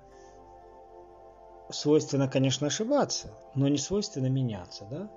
свойственно, 1.70 2.30
конечно, 2.30 2.68
ошибаться, 2.68 3.34
но 3.56 3.68
не 3.68 3.78
свойственно 3.78 4.28
меняться, 4.28 4.86
да? 4.90 5.10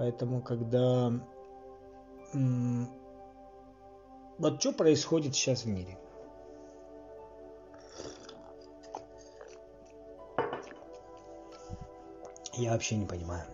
Поэтому, 0.00 0.40
когда... 0.40 1.12
Вот 4.38 4.60
что 4.60 4.72
происходит 4.72 5.34
сейчас 5.34 5.64
в 5.64 5.68
мире? 5.68 5.98
Я 12.54 12.72
вообще 12.72 12.96
не 12.96 13.04
понимаю. 13.04 13.44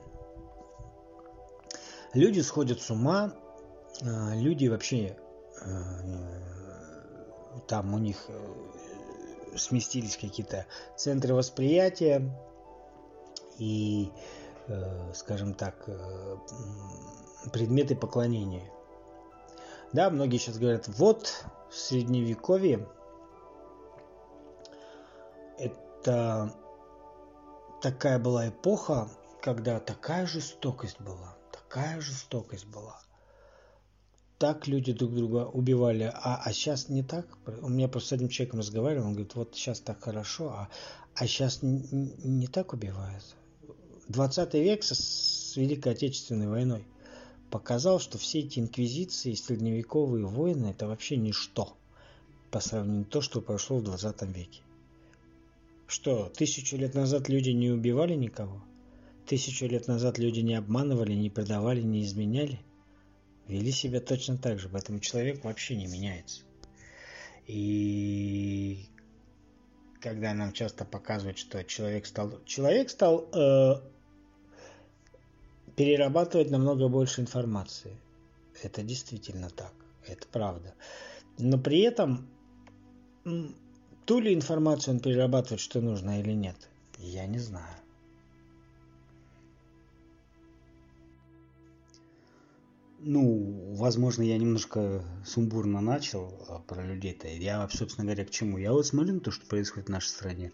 Люди 2.15 2.39
сходят 2.39 2.81
с 2.81 2.91
ума, 2.93 3.33
а, 4.05 4.37
люди 4.37 4.69
вообще 4.69 5.17
э, 5.61 5.71
там 7.67 7.93
у 7.93 7.99
них 7.99 8.25
э, 8.29 9.57
сместились 9.57 10.17
какие-то 10.17 10.65
центры 10.97 11.35
восприятия 11.35 12.23
и 13.59 14.13
скажем 15.15 15.55
так, 15.55 15.85
э, 15.87 16.37
предметы 17.53 17.95
поклонения. 17.95 18.71
Да, 19.93 20.11
многие 20.11 20.39
сейчас 20.39 20.59
говорят, 20.59 20.89
вот 20.89 21.45
в 21.71 21.75
средневековье 21.77 22.87
это 25.59 26.53
такая 27.81 28.19
была 28.19 28.49
эпоха, 28.49 29.09
когда 29.41 29.79
такая 29.79 30.27
жестокость 30.27 31.01
была, 31.01 31.37
такая 31.53 32.01
жестокость 32.01 32.67
была. 32.67 33.01
Так 34.39 34.67
люди 34.67 34.93
друг 34.93 35.15
друга 35.15 35.47
убивали, 35.47 36.13
а, 36.13 36.43
а 36.45 36.53
сейчас 36.53 36.91
не 36.91 37.03
так. 37.03 37.27
У 37.63 37.69
меня 37.69 37.89
просто 37.89 38.11
с 38.11 38.13
этим 38.13 38.29
человеком 38.29 38.59
разговаривал, 38.61 39.07
он 39.07 39.13
говорит, 39.13 39.35
вот 39.35 39.55
сейчас 39.55 39.81
так 39.81 40.03
хорошо, 40.03 40.51
а, 40.51 40.69
а 41.15 41.27
сейчас 41.27 41.63
не, 41.63 42.13
не 42.19 42.47
так 42.49 42.75
убивают. 42.75 43.25
20 44.09 44.55
век 44.55 44.83
с, 44.85 44.95
с 44.95 45.57
Великой 45.57 45.93
Отечественной 45.93 46.49
войной 46.49 46.85
показал, 47.51 47.99
что 48.01 48.19
все 48.19 48.41
эти 48.41 48.59
инквизиции 48.59 49.33
и 49.33 49.37
средневековые 49.37 50.27
войны 50.27 50.67
это 50.67 50.87
вообще 50.87 51.17
ничто 51.17 51.77
по 52.51 52.61
сравнению 52.61 53.07
с 53.07 53.09
то, 53.09 53.21
что 53.21 53.41
прошло 53.41 53.79
в 53.79 53.85
20 53.85 54.23
веке. 54.23 54.63
Что, 55.87 56.29
тысячу 56.29 56.77
лет 56.77 56.95
назад 56.95 57.29
люди 57.29 57.51
не 57.51 57.71
убивали 57.71 58.15
никого? 58.15 58.63
Тысячу 59.27 59.67
лет 59.67 59.89
назад 59.89 60.19
люди 60.19 60.41
не 60.41 60.55
обманывали, 60.55 61.13
не 61.13 61.31
предавали, 61.31 61.83
не 61.83 62.05
изменяли? 62.05 62.61
Вели 63.49 63.71
себя 63.71 64.01
точно 64.01 64.37
так 64.37 64.59
же, 64.59 64.69
поэтому 64.69 64.99
человек 64.99 65.45
вообще 65.45 65.77
не 65.77 65.87
меняется. 65.87 66.43
И 67.47 68.87
когда 70.01 70.35
нам 70.35 70.53
часто 70.53 70.85
показывают, 70.85 71.39
что 71.39 71.63
человек 71.63 72.07
стал, 72.07 72.41
человек 72.45 72.91
стал 72.91 73.29
э, 73.33 73.81
перерабатывать 75.77 76.51
намного 76.51 76.89
больше 76.89 77.21
информации. 77.21 77.97
Это 78.63 78.83
действительно 78.83 79.51
так, 79.51 79.75
это 80.07 80.27
правда. 80.33 80.75
Но 81.39 81.59
при 81.59 81.81
этом 81.81 82.29
ту 84.07 84.21
ли 84.21 84.35
информацию 84.35 84.95
он 84.95 85.01
перерабатывает, 85.01 85.61
что 85.61 85.81
нужно 85.81 86.21
или 86.21 86.33
нет, 86.33 86.57
я 86.99 87.27
не 87.27 87.39
знаю. 87.39 87.77
Ну, 92.99 93.75
возможно, 93.77 94.23
я 94.23 94.39
немножко 94.39 95.05
сумбурно 95.27 95.83
начал 95.83 96.33
а, 96.49 96.59
про 96.61 96.83
людей-то. 96.83 97.29
Я, 97.29 97.69
собственно 97.69 98.07
говоря, 98.07 98.25
к 98.25 98.31
чему? 98.31 98.57
Я 98.57 98.73
вот 98.73 98.87
смотрю 98.87 99.15
на 99.15 99.21
то, 99.21 99.31
что 99.31 99.47
происходит 99.47 99.89
в 99.89 99.93
нашей 99.93 100.09
стране. 100.09 100.51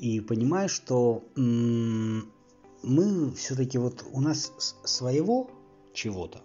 И 0.00 0.20
понимаю, 0.20 0.68
что 0.68 1.22
м- 1.36 2.32
мы 2.84 3.32
все-таки 3.32 3.78
вот 3.78 4.04
у 4.12 4.20
нас 4.20 4.52
своего 4.84 5.50
чего-то 5.92 6.42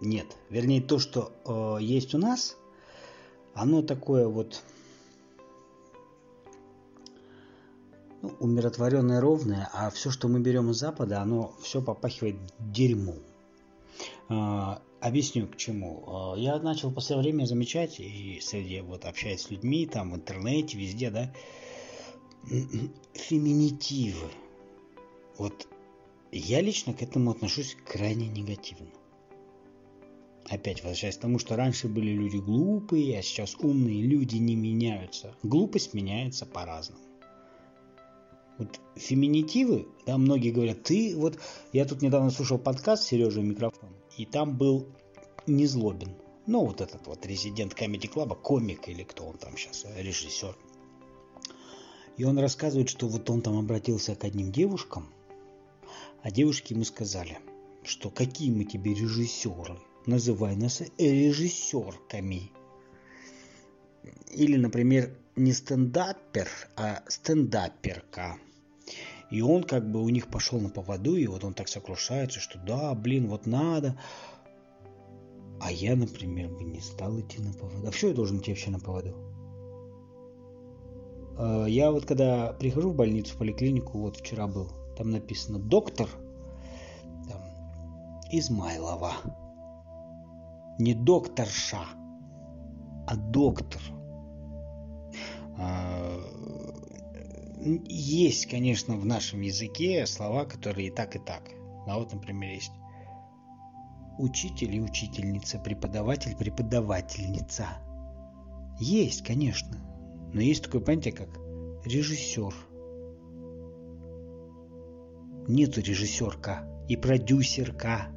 нет. 0.00 0.26
Вернее, 0.50 0.82
то, 0.82 0.98
что 0.98 1.32
э, 1.44 1.82
есть 1.82 2.14
у 2.14 2.18
нас, 2.18 2.56
оно 3.54 3.82
такое 3.82 4.28
вот 4.28 4.62
ну, 8.20 8.30
умиротворенное, 8.40 9.20
ровное, 9.20 9.70
а 9.72 9.90
все, 9.90 10.10
что 10.10 10.28
мы 10.28 10.40
берем 10.40 10.70
из 10.70 10.76
Запада, 10.76 11.22
оно 11.22 11.54
все 11.62 11.80
попахивает 11.80 12.36
дерьмом. 12.58 13.18
Э, 14.28 14.76
объясню 15.00 15.46
к 15.46 15.56
чему. 15.56 16.34
Э, 16.36 16.38
я 16.38 16.58
начал 16.58 16.92
после 16.92 17.16
времени 17.16 17.46
замечать, 17.46 18.00
и 18.00 18.38
среди 18.42 18.80
вот 18.82 19.06
общаясь 19.06 19.42
с 19.42 19.50
людьми, 19.50 19.86
там 19.86 20.12
в 20.12 20.16
интернете, 20.16 20.76
везде, 20.76 21.10
да, 21.10 21.32
феминитивы 23.14 24.28
вот 25.38 25.68
я 26.32 26.60
лично 26.60 26.92
к 26.92 27.02
этому 27.02 27.30
отношусь 27.30 27.76
крайне 27.86 28.28
негативно. 28.28 28.90
Опять 30.48 30.82
возвращаясь 30.82 31.16
к 31.16 31.20
тому, 31.20 31.38
что 31.38 31.56
раньше 31.56 31.88
были 31.88 32.12
люди 32.12 32.36
глупые, 32.36 33.18
а 33.18 33.22
сейчас 33.22 33.56
умные 33.56 34.02
люди 34.02 34.36
не 34.36 34.54
меняются. 34.54 35.34
Глупость 35.42 35.92
меняется 35.92 36.46
по-разному. 36.46 37.02
Вот 38.58 38.80
феминитивы, 38.94 39.86
да, 40.06 40.16
многие 40.16 40.50
говорят, 40.50 40.82
ты 40.82 41.14
вот, 41.16 41.38
я 41.72 41.84
тут 41.84 42.00
недавно 42.00 42.30
слушал 42.30 42.58
подкаст 42.58 43.02
Сережа 43.02 43.42
Микрофон, 43.42 43.90
и 44.16 44.24
там 44.24 44.56
был 44.56 44.86
Незлобин. 45.46 46.14
Ну, 46.46 46.64
вот 46.64 46.80
этот 46.80 47.06
вот 47.06 47.26
резидент 47.26 47.74
Comedy 47.74 48.10
Club, 48.10 48.34
комик 48.40 48.88
или 48.88 49.02
кто 49.02 49.26
он 49.26 49.36
там 49.36 49.56
сейчас, 49.56 49.84
режиссер. 49.96 50.56
И 52.16 52.24
он 52.24 52.38
рассказывает, 52.38 52.88
что 52.88 53.08
вот 53.08 53.28
он 53.28 53.42
там 53.42 53.58
обратился 53.58 54.14
к 54.14 54.24
одним 54.24 54.52
девушкам, 54.52 55.12
а 56.26 56.30
девушки 56.32 56.72
ему 56.72 56.82
сказали, 56.82 57.38
что 57.84 58.10
какие 58.10 58.50
мы 58.50 58.64
тебе 58.64 58.94
режиссеры, 58.94 59.78
называй 60.06 60.56
нас 60.56 60.82
режиссерками. 60.98 62.50
Или, 64.32 64.56
например, 64.56 65.16
не 65.36 65.52
стендапер, 65.52 66.48
а 66.74 67.04
стендаперка. 67.06 68.38
И 69.30 69.40
он 69.40 69.62
как 69.62 69.88
бы 69.88 70.02
у 70.02 70.08
них 70.08 70.26
пошел 70.26 70.58
на 70.58 70.68
поводу, 70.68 71.14
и 71.14 71.28
вот 71.28 71.44
он 71.44 71.54
так 71.54 71.68
сокрушается, 71.68 72.40
что 72.40 72.58
да, 72.58 72.92
блин, 72.94 73.28
вот 73.28 73.46
надо. 73.46 73.96
А 75.60 75.70
я, 75.70 75.94
например, 75.94 76.48
бы 76.48 76.64
не 76.64 76.80
стал 76.80 77.20
идти 77.20 77.40
на 77.40 77.52
поводу. 77.52 77.86
А 77.86 77.92
что 77.92 78.08
я 78.08 78.14
должен 78.14 78.38
идти 78.38 78.50
вообще 78.50 78.70
на 78.72 78.80
поводу? 78.80 79.14
А, 81.38 81.66
я 81.66 81.92
вот 81.92 82.04
когда 82.04 82.52
прихожу 82.52 82.90
в 82.90 82.96
больницу, 82.96 83.32
в 83.32 83.38
поликлинику, 83.38 84.00
вот 84.00 84.16
вчера 84.16 84.48
был, 84.48 84.72
там 84.96 85.10
написано 85.10 85.58
доктор 85.58 86.08
там, 87.28 87.40
Измайлова. 88.30 89.12
Не 90.78 90.94
докторша, 90.94 91.84
а 93.06 93.16
доктор. 93.16 93.80
А, 95.58 96.20
есть, 97.88 98.46
конечно, 98.46 98.96
в 98.96 99.06
нашем 99.06 99.40
языке 99.40 100.06
слова, 100.06 100.44
которые 100.44 100.88
и 100.88 100.90
так, 100.90 101.16
и 101.16 101.18
так. 101.18 101.42
А 101.86 101.98
вот, 101.98 102.12
например, 102.12 102.52
есть 102.52 102.72
учитель 104.18 104.74
и 104.74 104.80
учительница, 104.80 105.58
преподаватель, 105.58 106.36
преподавательница. 106.36 107.66
Есть, 108.78 109.22
конечно. 109.24 109.78
Но 110.34 110.40
есть 110.40 110.64
такое 110.64 110.82
понятие, 110.82 111.14
как 111.14 111.28
режиссер. 111.84 112.52
Нету 115.48 115.80
режиссерка 115.80 116.66
и 116.88 116.96
продюсерка. 116.96 118.08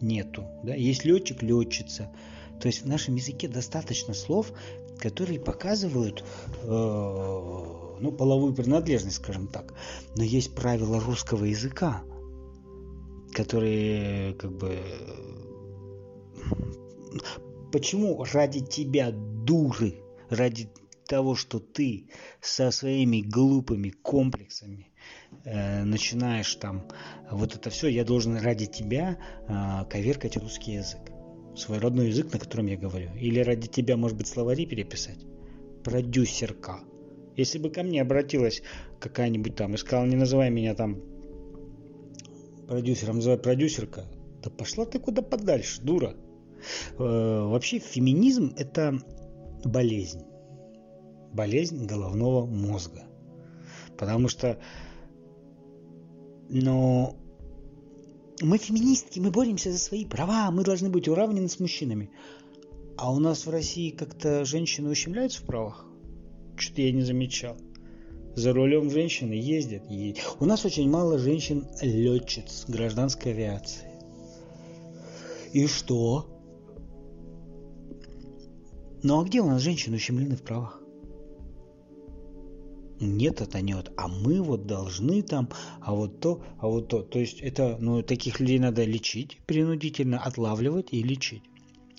Нету. 0.00 0.46
Да? 0.62 0.74
Есть 0.74 1.04
летчик, 1.04 1.42
летчица. 1.42 2.10
То 2.60 2.68
есть 2.68 2.82
в 2.82 2.88
нашем 2.88 3.16
языке 3.16 3.48
достаточно 3.48 4.14
слов, 4.14 4.52
которые 4.98 5.40
показывают 5.40 6.24
э, 6.62 6.66
ну, 6.66 8.12
половую 8.12 8.54
принадлежность, 8.54 9.16
скажем 9.16 9.48
так. 9.48 9.74
Но 10.16 10.22
есть 10.22 10.54
правила 10.54 11.00
русского 11.00 11.44
языка, 11.44 12.02
которые 13.32 14.34
как 14.34 14.52
бы... 14.56 14.78
Почему 17.72 18.24
ради 18.32 18.60
тебя, 18.60 19.10
дуры, 19.10 19.96
ради 20.30 20.70
того, 21.06 21.34
что 21.34 21.58
ты 21.58 22.08
со 22.40 22.70
своими 22.70 23.20
глупыми 23.20 23.90
комплексами 23.90 24.92
э, 25.44 25.84
начинаешь 25.84 26.54
там 26.56 26.86
вот 27.30 27.54
это 27.54 27.70
все, 27.70 27.88
я 27.88 28.04
должен 28.04 28.36
ради 28.36 28.66
тебя 28.66 29.18
э, 29.48 29.84
коверкать 29.90 30.36
русский 30.36 30.72
язык 30.72 31.00
свой 31.56 31.78
родной 31.78 32.08
язык, 32.08 32.32
на 32.32 32.38
котором 32.38 32.66
я 32.66 32.76
говорю. 32.76 33.10
Или 33.18 33.40
ради 33.40 33.66
тебя, 33.66 33.96
может 33.96 34.16
быть, 34.16 34.28
словари 34.28 34.66
переписать. 34.66 35.18
Продюсерка. 35.82 36.80
Если 37.36 37.58
бы 37.58 37.70
ко 37.70 37.82
мне 37.82 38.02
обратилась 38.02 38.62
какая-нибудь 39.00 39.56
там 39.56 39.74
и 39.74 39.76
сказала, 39.76 40.06
не 40.06 40.16
называй 40.16 40.50
меня 40.50 40.74
там 40.74 41.02
продюсером, 42.66 43.16
называй 43.16 43.38
продюсерка, 43.38 44.04
да 44.42 44.50
пошла 44.50 44.86
ты 44.86 44.98
куда 44.98 45.22
подальше, 45.22 45.80
дура. 45.82 46.14
Э, 46.98 47.46
вообще 47.46 47.78
феминизм 47.78 48.54
это 48.56 48.98
болезнь. 49.64 50.24
Болезнь 51.32 51.86
головного 51.86 52.46
мозга. 52.46 53.04
Потому 53.96 54.28
что 54.28 54.58
но 56.48 57.16
мы 58.40 58.58
феминистки, 58.58 59.18
мы 59.18 59.30
боремся 59.30 59.72
за 59.72 59.78
свои 59.78 60.04
права, 60.04 60.50
мы 60.50 60.62
должны 60.62 60.88
быть 60.88 61.08
уравнены 61.08 61.48
с 61.48 61.58
мужчинами. 61.58 62.10
А 62.96 63.12
у 63.12 63.18
нас 63.18 63.46
в 63.46 63.50
России 63.50 63.90
как-то 63.90 64.44
женщины 64.44 64.88
ущемляются 64.90 65.42
в 65.42 65.46
правах? 65.46 65.86
Что-то 66.56 66.82
я 66.82 66.92
не 66.92 67.02
замечал. 67.02 67.56
За 68.34 68.52
рулем 68.52 68.90
женщины 68.90 69.32
ездят. 69.32 69.90
ездят. 69.90 70.36
У 70.40 70.44
нас 70.44 70.64
очень 70.64 70.88
мало 70.90 71.18
женщин-летчиц 71.18 72.64
гражданской 72.68 73.32
авиации. 73.32 73.86
И 75.52 75.66
что? 75.66 76.26
Ну 79.02 79.20
а 79.20 79.24
где 79.24 79.40
у 79.40 79.46
нас 79.46 79.62
женщины 79.62 79.96
ущемлены 79.96 80.36
в 80.36 80.42
правах? 80.42 80.82
Нет, 83.00 83.40
это 83.40 83.60
нет, 83.60 83.92
а 83.96 84.08
мы 84.08 84.42
вот 84.42 84.66
должны 84.66 85.22
там, 85.22 85.50
а 85.80 85.94
вот 85.94 86.20
то, 86.20 86.42
а 86.58 86.68
вот 86.68 86.88
то. 86.88 87.02
То 87.02 87.18
есть 87.18 87.40
это, 87.40 87.76
ну, 87.78 88.02
таких 88.02 88.40
людей 88.40 88.58
надо 88.58 88.84
лечить 88.84 89.38
принудительно, 89.46 90.18
отлавливать 90.18 90.92
и 90.92 91.02
лечить. 91.02 91.42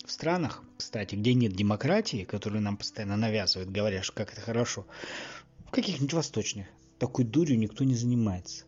В 0.04 0.10
странах, 0.10 0.64
кстати, 0.76 1.14
где 1.14 1.34
нет 1.34 1.52
демократии, 1.52 2.24
которую 2.24 2.62
нам 2.62 2.76
постоянно 2.76 3.16
навязывают, 3.16 3.70
говоря, 3.70 4.02
что 4.02 4.14
как 4.14 4.32
это 4.32 4.40
хорошо, 4.40 4.86
в 5.66 5.70
каких-нибудь 5.70 6.14
восточных, 6.14 6.66
такой 6.98 7.24
дурью 7.24 7.58
никто 7.58 7.84
не 7.84 7.94
занимается. 7.94 8.64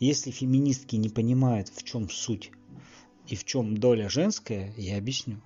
Если 0.00 0.30
феминистки 0.30 0.96
не 0.96 1.08
понимают, 1.08 1.68
в 1.68 1.82
чем 1.82 2.08
суть 2.08 2.52
и 3.26 3.36
в 3.36 3.44
чем 3.44 3.76
доля 3.76 4.08
женская, 4.08 4.72
я 4.76 4.96
объясню. 4.96 5.40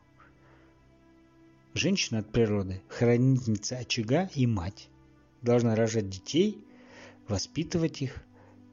Женщина 1.75 2.21
от 2.21 2.31
природы– 2.31 2.83
хранительница 2.89 3.79
очага 3.79 4.31
и 4.35 4.47
мать 4.47 4.89
должна 5.43 5.75
рожать 5.75 6.09
детей, 6.09 6.65
воспитывать 7.29 8.03
их 8.03 8.25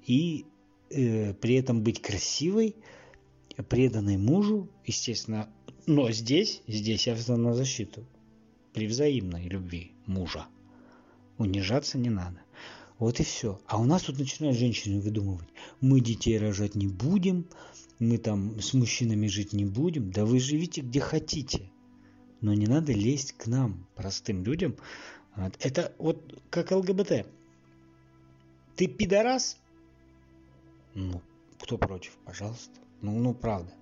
и 0.05 0.45
э, 0.89 1.33
при 1.33 1.55
этом 1.55 1.81
быть 1.81 2.01
красивой, 2.01 2.75
преданной 3.69 4.17
мужу, 4.17 4.69
естественно. 4.85 5.49
Но 5.85 6.11
здесь, 6.11 6.61
здесь 6.67 7.07
я 7.07 7.15
встаю 7.15 7.39
на 7.39 7.53
защиту. 7.53 8.05
При 8.73 8.87
взаимной 8.87 9.47
любви 9.47 9.91
мужа. 10.05 10.47
Унижаться 11.37 11.97
не 11.97 12.09
надо. 12.09 12.41
Вот 12.97 13.19
и 13.19 13.23
все. 13.23 13.59
А 13.67 13.79
у 13.79 13.85
нас 13.85 14.03
тут 14.03 14.19
начинают 14.19 14.57
женщины 14.57 14.99
выдумывать. 14.99 15.47
Мы 15.81 15.99
детей 15.99 16.37
рожать 16.37 16.75
не 16.75 16.87
будем, 16.87 17.45
мы 17.99 18.17
там 18.17 18.59
с 18.59 18.73
мужчинами 18.73 19.27
жить 19.27 19.53
не 19.53 19.65
будем. 19.65 20.11
Да 20.11 20.25
вы 20.25 20.39
живите 20.39 20.81
где 20.81 20.99
хотите. 20.99 21.71
Но 22.41 22.53
не 22.53 22.67
надо 22.67 22.93
лезть 22.93 23.33
к 23.33 23.47
нам, 23.47 23.87
простым 23.95 24.43
людям, 24.43 24.75
это 25.59 25.93
вот 25.97 26.41
как 26.49 26.71
ЛГБТ. 26.71 27.27
Ты 28.75 28.87
пидорас? 28.87 29.57
Ну, 30.93 31.21
кто 31.59 31.77
против, 31.77 32.17
пожалуйста. 32.25 32.79
Ну, 33.01 33.19
ну, 33.19 33.33
правда. 33.33 33.73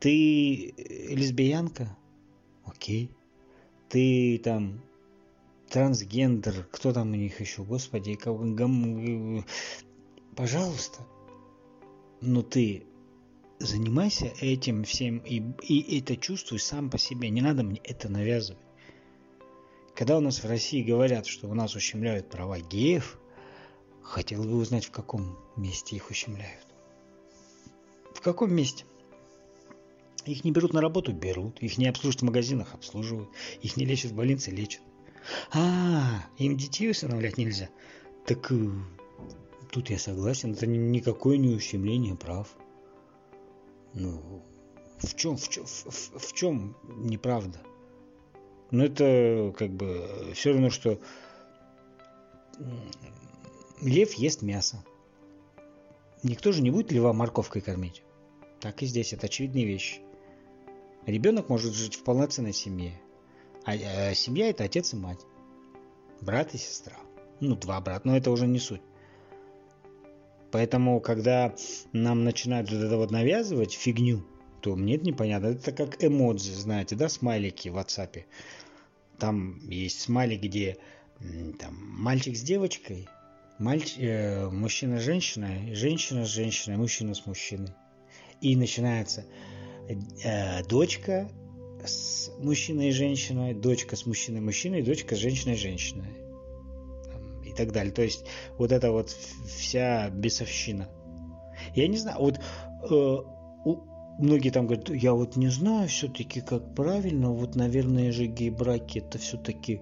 Ты 0.00 0.70
э, 0.70 1.14
лесбиянка? 1.14 1.96
Окей. 2.64 3.10
Ты 3.88 4.40
там 4.42 4.80
трансгендер, 5.70 6.66
кто 6.70 6.92
там 6.92 7.12
у 7.12 7.14
них 7.14 7.40
еще, 7.40 7.64
господи, 7.64 8.18
гам, 8.22 9.38
э, 9.38 9.42
пожалуйста. 10.36 11.06
Но 12.20 12.42
ты 12.42 12.86
занимайся 13.58 14.32
этим 14.40 14.84
всем 14.84 15.18
и, 15.18 15.42
и 15.62 15.98
это 15.98 16.16
чувствуй 16.16 16.58
сам 16.58 16.90
по 16.90 16.98
себе. 16.98 17.30
Не 17.30 17.40
надо 17.40 17.62
мне 17.62 17.80
это 17.84 18.08
навязывать. 18.08 18.63
Когда 19.94 20.18
у 20.18 20.20
нас 20.20 20.42
в 20.42 20.46
России 20.46 20.82
говорят, 20.82 21.26
что 21.26 21.48
у 21.48 21.54
нас 21.54 21.76
ущемляют 21.76 22.28
права 22.28 22.58
геев, 22.58 23.18
хотел 24.02 24.42
бы 24.42 24.56
узнать, 24.56 24.84
в 24.84 24.90
каком 24.90 25.38
месте 25.56 25.94
их 25.94 26.10
ущемляют. 26.10 26.66
В 28.12 28.20
каком 28.20 28.52
месте? 28.52 28.84
Их 30.24 30.42
не 30.42 30.50
берут 30.50 30.72
на 30.72 30.80
работу? 30.80 31.12
Берут. 31.12 31.62
Их 31.62 31.78
не 31.78 31.86
обслуживают 31.86 32.22
в 32.22 32.24
магазинах? 32.24 32.74
Обслуживают. 32.74 33.28
Их 33.62 33.76
не 33.76 33.84
лечат 33.84 34.10
в 34.10 34.14
больнице? 34.14 34.50
Лечат. 34.50 34.82
А, 35.52 36.24
им 36.38 36.56
детей 36.56 36.90
усыновлять 36.90 37.38
нельзя? 37.38 37.68
Так 38.26 38.50
э, 38.50 38.70
тут 39.70 39.90
я 39.90 39.98
согласен. 39.98 40.52
Это 40.52 40.66
никакое 40.66 41.36
не 41.36 41.54
ущемление 41.54 42.16
прав. 42.16 42.56
Ну, 43.92 44.42
в 44.98 45.14
чем, 45.14 45.36
в 45.36 45.48
чем, 45.48 45.66
в, 45.66 46.18
в 46.18 46.32
чем 46.32 46.76
неправда? 46.84 47.60
Но 48.74 48.84
это 48.86 49.54
как 49.56 49.70
бы 49.70 50.32
все 50.34 50.50
равно, 50.50 50.68
что 50.68 50.98
лев 53.80 54.14
ест 54.14 54.42
мясо. 54.42 54.84
Никто 56.24 56.50
же 56.50 56.60
не 56.60 56.72
будет 56.72 56.90
льва 56.90 57.12
морковкой 57.12 57.62
кормить. 57.62 58.02
Так 58.58 58.82
и 58.82 58.86
здесь, 58.86 59.12
это 59.12 59.26
очевидные 59.26 59.64
вещи. 59.64 60.00
Ребенок 61.06 61.48
может 61.50 61.72
жить 61.72 61.94
в 61.94 62.02
полноценной 62.02 62.52
семье. 62.52 63.00
А, 63.64 63.74
а 63.74 64.14
семья 64.14 64.50
это 64.50 64.64
отец 64.64 64.92
и 64.92 64.96
мать. 64.96 65.20
Брат 66.20 66.52
и 66.54 66.58
сестра. 66.58 66.96
Ну, 67.38 67.54
два 67.54 67.80
брата, 67.80 68.08
но 68.08 68.16
это 68.16 68.32
уже 68.32 68.48
не 68.48 68.58
суть. 68.58 68.82
Поэтому, 70.50 70.98
когда 71.00 71.54
нам 71.92 72.24
начинают 72.24 72.72
вот 72.72 72.82
это 72.82 72.96
вот 72.96 73.12
навязывать 73.12 73.72
фигню, 73.72 74.24
то 74.62 74.74
мне 74.74 74.96
это 74.96 75.04
непонятно. 75.04 75.46
Это 75.46 75.70
как 75.70 76.02
эмодзи, 76.02 76.54
знаете, 76.54 76.96
да, 76.96 77.08
смайлики 77.08 77.68
в 77.68 77.76
WhatsApp. 77.76 78.24
Там 79.18 79.68
есть 79.68 80.00
смайлик, 80.00 80.42
где 80.42 80.76
там 81.58 81.74
мальчик 81.74 82.36
с 82.36 82.42
девочкой, 82.42 83.08
мальч... 83.58 83.94
э, 83.98 84.48
мужчина 84.50 84.98
с 84.98 85.02
женщиной, 85.02 85.74
женщина 85.74 86.24
с 86.24 86.28
женщиной, 86.28 86.76
мужчина 86.76 87.14
с 87.14 87.24
мужчиной. 87.26 87.70
И 88.40 88.56
начинается 88.56 89.24
э, 89.88 90.64
дочка 90.64 91.30
с 91.84 92.30
мужчиной 92.38 92.88
и 92.88 92.92
женщиной, 92.92 93.54
дочка 93.54 93.96
с 93.96 94.06
мужчиной 94.06 94.38
и 94.38 94.42
мужчиной, 94.42 94.82
дочка 94.82 95.14
с 95.14 95.18
женщиной 95.18 95.54
и 95.54 95.58
женщиной. 95.58 96.12
И 97.44 97.52
так 97.52 97.72
далее. 97.72 97.92
То 97.92 98.02
есть 98.02 98.24
вот 98.58 98.72
это 98.72 98.90
вот 98.90 99.16
вся 99.46 100.10
бесовщина. 100.10 100.88
Я 101.74 101.86
не 101.88 101.96
знаю, 101.96 102.18
вот 102.18 102.40
э, 102.90 103.33
многие 104.18 104.50
там 104.50 104.66
говорят, 104.66 104.90
я 104.90 105.14
вот 105.14 105.36
не 105.36 105.48
знаю 105.48 105.88
все-таки, 105.88 106.40
как 106.40 106.74
правильно, 106.74 107.30
вот, 107.32 107.54
наверное 107.56 108.12
же 108.12 108.26
гей-браки 108.26 108.98
это 108.98 109.18
все-таки 109.18 109.80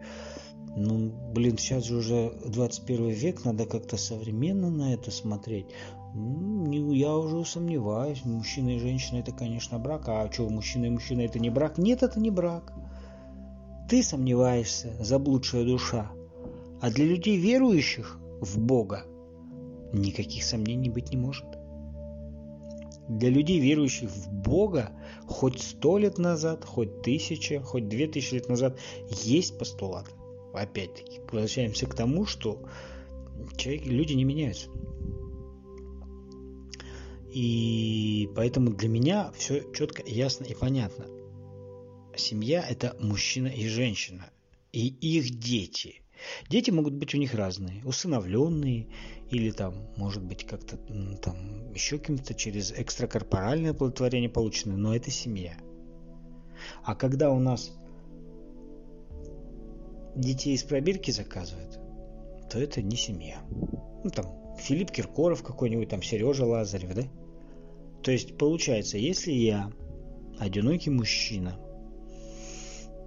ну, 0.75 1.13
блин, 1.35 1.59
сейчас 1.59 1.85
же 1.85 1.97
уже 1.97 2.33
21 2.47 3.11
век, 3.11 3.45
надо 3.45 3.67
как-то 3.67 3.99
современно 3.99 4.71
на 4.71 4.95
это 4.95 5.11
смотреть. 5.11 5.67
Ну, 6.15 6.93
я 6.93 7.15
уже 7.15 7.45
сомневаюсь, 7.45 8.25
мужчина 8.25 8.77
и 8.77 8.79
женщина 8.79 9.19
это, 9.19 9.33
конечно, 9.33 9.79
брак. 9.79 10.09
А 10.09 10.31
что, 10.33 10.49
мужчина 10.49 10.87
и 10.87 10.91
мужчина 10.91 11.23
это 11.23 11.39
не 11.39 11.51
брак? 11.51 11.77
Нет, 11.77 12.03
это 12.03 12.19
не 12.19 12.31
брак. 12.31 12.73
Ты 13.89 14.03
сомневаешься, 14.03 14.95
заблудшая 15.01 15.65
душа. 15.65 16.11
А 16.81 16.91
для 16.91 17.05
людей, 17.05 17.37
верующих 17.37 18.19
в 18.41 18.59
Бога, 18.59 19.05
никаких 19.93 20.43
сомнений 20.43 20.89
быть 20.89 21.11
не 21.11 21.19
может. 21.19 21.45
Для 23.09 23.31
людей, 23.31 23.59
верующих 23.59 24.11
в 24.11 24.33
Бога, 24.33 24.93
хоть 25.27 25.61
сто 25.61 25.99
лет 25.99 26.19
назад, 26.19 26.65
хоть 26.65 27.03
тысяча, 27.03 27.61
хоть 27.61 27.89
две 27.89 28.07
тысячи 28.07 28.35
лет 28.35 28.49
назад, 28.49 28.79
есть 29.25 29.59
постулат 29.59 30.09
опять-таки, 30.55 31.21
возвращаемся 31.31 31.87
к 31.87 31.95
тому, 31.95 32.27
что 32.27 32.63
человек, 33.57 33.87
люди 33.87 34.13
не 34.13 34.25
меняются. 34.25 34.69
И 37.33 38.29
поэтому 38.37 38.71
для 38.71 38.89
меня 38.89 39.33
все 39.33 39.63
четко, 39.73 40.03
ясно 40.07 40.45
и 40.45 40.55
понятно. 40.55 41.07
Семья– 42.15 42.63
это 42.69 42.95
мужчина 43.01 43.49
и 43.49 43.67
женщина, 43.69 44.31
и 44.73 44.89
их 44.89 45.39
дети. 45.39 46.03
Дети 46.49 46.71
могут 46.71 46.95
быть 46.95 47.15
у 47.15 47.19
них 47.19 47.35
разные, 47.35 47.85
усыновленные, 47.85 48.89
или 49.31 49.51
там, 49.51 49.75
может 49.97 50.23
быть, 50.23 50.45
как-то 50.45 50.77
там 51.23 51.73
еще 51.73 51.99
кем-то 51.99 52.35
через 52.35 52.73
экстракорпоральное 52.73 53.71
оплодотворение 53.71 54.31
полученное, 54.31 54.77
но 54.77 54.95
это 54.95 55.11
семья. 55.11 55.55
А 56.85 56.95
когда 56.95 57.31
у 57.31 57.39
нас 57.39 57.73
детей 60.15 60.55
из 60.55 60.63
пробирки 60.63 61.11
заказывают, 61.11 61.81
то 62.51 62.59
это 62.59 62.83
не 62.83 62.97
семья. 62.97 63.43
Ну, 64.05 64.11
там, 64.11 64.57
Филипп 64.59 64.91
Киркоров 64.91 65.43
какой-нибудь, 65.43 65.89
там, 65.89 66.03
Сережа 66.03 66.45
Лазарев, 66.45 66.95
да? 66.95 67.05
То 68.03 68.11
есть, 68.11 68.37
получается, 68.37 68.99
если 68.99 69.33
я 69.33 69.73
одинокий 70.39 70.91
мужчина, 70.91 71.59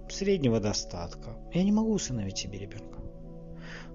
среднего 0.08 0.60
достатка, 0.60 1.36
я 1.52 1.62
не 1.62 1.72
могу 1.72 1.92
усыновить 1.92 2.38
себе 2.38 2.58
ребенка. 2.58 3.00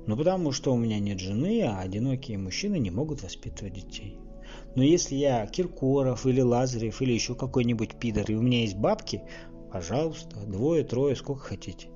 Ну, 0.07 0.17
потому 0.17 0.51
что 0.51 0.73
у 0.73 0.77
меня 0.77 0.99
нет 0.99 1.19
жены, 1.19 1.63
а 1.63 1.79
одинокие 1.79 2.37
мужчины 2.37 2.79
не 2.79 2.89
могут 2.89 3.21
воспитывать 3.21 3.73
детей. 3.73 4.17
Но 4.75 4.83
если 4.83 5.15
я 5.15 5.45
Киркоров 5.45 6.25
или 6.25 6.41
Лазарев 6.41 7.01
или 7.01 7.13
еще 7.13 7.35
какой-нибудь 7.35 7.99
пидор, 7.99 8.29
и 8.29 8.35
у 8.35 8.41
меня 8.41 8.61
есть 8.61 8.75
бабки, 8.75 9.21
пожалуйста, 9.71 10.37
двое, 10.47 10.83
трое, 10.83 11.15
сколько 11.15 11.41
хотите. 11.41 11.89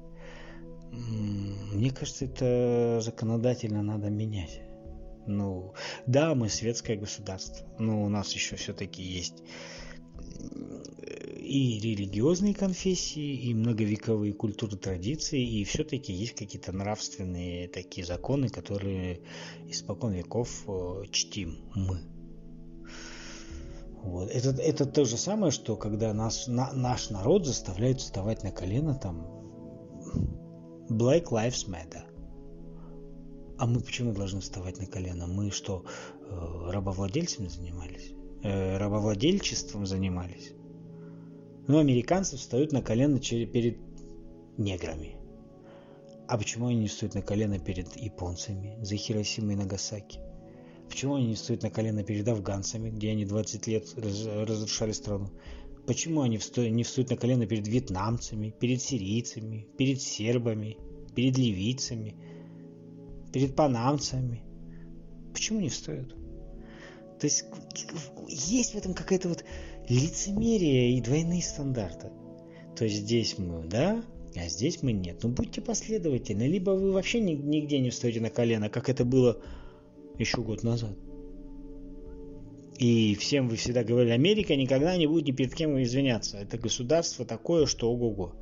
Мне 0.91 1.91
кажется, 1.91 2.25
это 2.25 2.99
законодательно 3.01 3.81
надо 3.81 4.09
менять. 4.09 4.61
Ну, 5.27 5.73
да, 6.05 6.35
мы 6.35 6.49
светское 6.49 6.95
государство, 6.95 7.67
но 7.79 8.03
у 8.03 8.09
нас 8.09 8.31
еще 8.33 8.55
все-таки 8.55 9.01
есть 9.01 9.43
и 11.55 11.79
религиозные 11.79 12.53
конфессии, 12.53 13.47
и 13.47 13.53
многовековые 13.53 14.33
культуры 14.33 14.75
традиции, 14.77 15.41
и 15.41 15.63
все-таки 15.63 16.11
есть 16.11 16.35
какие-то 16.35 16.71
нравственные 16.73 17.69
такие 17.69 18.05
законы, 18.05 18.49
которые 18.49 19.21
испокон 19.69 20.11
веков 20.13 20.63
э, 20.67 21.03
чтим 21.11 21.57
мы. 21.73 21.99
Вот. 24.03 24.29
Это, 24.29 24.49
это 24.61 24.85
то 24.85 25.05
же 25.05 25.17
самое, 25.17 25.51
что 25.51 25.77
когда 25.77 26.13
нас, 26.13 26.47
на, 26.47 26.73
наш 26.73 27.09
народ 27.09 27.45
заставляют 27.45 28.01
вставать 28.01 28.43
на 28.43 28.51
колено 28.51 28.95
там 28.95 29.25
Black 30.89 31.29
Lives 31.31 31.67
Matter. 31.67 32.03
А 33.57 33.65
мы 33.65 33.79
почему 33.79 34.13
должны 34.13 34.41
вставать 34.41 34.77
на 34.77 34.85
колено? 34.85 35.25
Мы 35.27 35.49
что, 35.51 35.85
э, 36.19 36.71
рабовладельцами 36.71 37.47
занимались? 37.47 38.11
Э, 38.43 38.77
рабовладельчеством 38.77 39.85
занимались? 39.85 40.53
Ну, 41.67 41.79
американцы 41.79 42.37
встают 42.37 42.71
на 42.71 42.81
колено 42.81 43.19
перед 43.19 43.77
неграми. 44.57 45.15
А 46.27 46.37
почему 46.37 46.67
они 46.67 46.77
не 46.81 46.87
встают 46.87 47.15
на 47.15 47.21
колено 47.21 47.59
перед 47.59 47.95
японцами 47.95 48.77
за 48.81 48.95
Хиросимой 48.95 49.55
и 49.55 49.57
Нагасаки? 49.57 50.19
Почему 50.87 51.15
они 51.15 51.27
не 51.27 51.35
встают 51.35 51.63
на 51.63 51.71
колено 51.71 52.03
перед 52.03 52.27
афганцами, 52.27 52.91
где 52.91 53.11
они 53.11 53.25
20 53.25 53.67
лет 53.67 53.87
разрушали 53.95 54.91
страну? 54.91 55.31
Почему 55.87 56.21
они 56.21 56.39
не 56.71 56.83
встают 56.83 57.09
на 57.09 57.17
колено 57.17 57.47
перед 57.47 57.67
вьетнамцами, 57.67 58.53
перед 58.59 58.81
сирийцами, 58.81 59.67
перед 59.77 60.01
сербами, 60.01 60.77
перед 61.15 61.37
ливийцами, 61.37 62.15
перед 63.33 63.55
панамцами? 63.55 64.43
Почему 65.33 65.59
не 65.59 65.69
встают? 65.69 66.15
То 67.19 67.27
есть 67.27 67.45
есть 68.27 68.73
в 68.73 68.77
этом 68.77 68.93
какая-то 68.93 69.29
вот 69.29 69.43
лицемерие 69.89 70.97
и 70.97 71.01
двойные 71.01 71.41
стандарты. 71.41 72.09
То 72.75 72.85
есть 72.85 72.97
здесь 72.97 73.37
мы, 73.37 73.63
да, 73.65 74.03
а 74.35 74.47
здесь 74.47 74.83
мы 74.83 74.91
нет. 74.91 75.23
Ну 75.23 75.29
будьте 75.29 75.61
последовательны, 75.61 76.43
либо 76.43 76.71
вы 76.71 76.91
вообще 76.91 77.19
нигде 77.19 77.79
не 77.79 77.89
встаете 77.89 78.19
на 78.19 78.29
колено, 78.29 78.69
как 78.69 78.89
это 78.89 79.05
было 79.05 79.41
еще 80.17 80.41
год 80.41 80.63
назад. 80.63 80.97
И 82.77 83.15
всем 83.15 83.47
вы 83.47 83.55
всегда 83.55 83.85
говорили, 83.85 84.11
Америка 84.11 84.55
никогда 84.55 84.97
не 84.97 85.07
будет 85.07 85.27
ни 85.27 85.31
перед 85.31 85.55
кем 85.55 85.81
извиняться. 85.81 86.37
Это 86.37 86.57
государство 86.57 87.25
такое, 87.25 87.67
что 87.67 87.89
ого-го. 87.89 88.33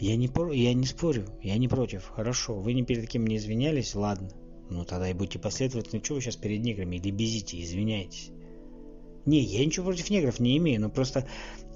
Я 0.00 0.16
не, 0.16 0.30
я 0.56 0.72
не 0.72 0.86
спорю, 0.86 1.26
я 1.42 1.58
не 1.58 1.68
против. 1.68 2.06
Хорошо, 2.06 2.54
вы 2.54 2.72
ни 2.72 2.82
перед 2.82 3.08
кем 3.08 3.26
не 3.26 3.36
извинялись, 3.36 3.94
ладно. 3.94 4.30
Ну 4.70 4.84
тогда 4.86 5.10
и 5.10 5.12
будьте 5.12 5.38
последовательны. 5.38 6.02
Что 6.02 6.14
вы 6.14 6.22
сейчас 6.22 6.36
перед 6.36 6.62
неграми 6.62 6.96
или 6.96 7.10
безите, 7.10 7.62
извиняйтесь. 7.62 8.30
Не, 9.26 9.40
я 9.40 9.64
ничего 9.64 9.86
против 9.86 10.10
негров 10.10 10.38
не 10.38 10.58
имею, 10.58 10.80
но 10.80 10.90
просто 10.90 11.26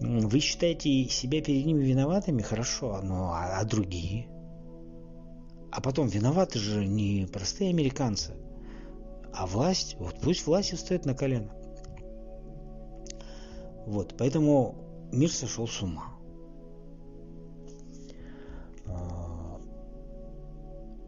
вы 0.01 0.41
считаете 0.41 1.09
себя 1.09 1.43
перед 1.43 1.65
ними 1.65 1.83
виноватыми, 1.83 2.43
хорошо, 2.43 3.01
но 3.03 3.33
а, 3.33 3.59
а 3.59 3.65
другие? 3.65 4.29
А 5.71 5.81
потом 5.81 6.09
виноваты 6.09 6.59
же 6.59 6.85
не 6.85 7.27
простые 7.27 7.71
американцы, 7.71 8.35
а 9.35 9.47
власть. 9.47 9.97
Вот 9.99 10.17
пусть 10.21 10.47
власть 10.47 10.79
стоит 10.79 11.05
на 11.05 11.15
колено. 11.15 11.51
Вот, 13.87 14.15
поэтому 14.19 15.09
мир 15.13 15.31
сошел 15.31 15.67
с 15.67 15.83
ума. 15.83 16.18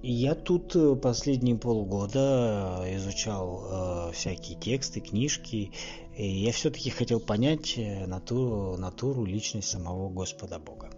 Я 0.03 0.35
тут 0.35 0.75
э, 0.77 0.97
последние 0.97 1.57
полгода 1.57 2.85
изучал 2.95 4.09
э, 4.09 4.13
всякие 4.13 4.59
тексты, 4.59 5.01
книжки, 5.01 5.73
и 6.17 6.27
я 6.27 6.53
все-таки 6.53 6.91
хотел 6.91 7.21
понять 7.21 7.75
э, 7.77 8.07
натуру, 8.07 8.77
натуру, 8.77 9.25
личность 9.25 9.69
самого 9.69 10.09
Господа 10.09 10.59
Бога. 10.59 10.91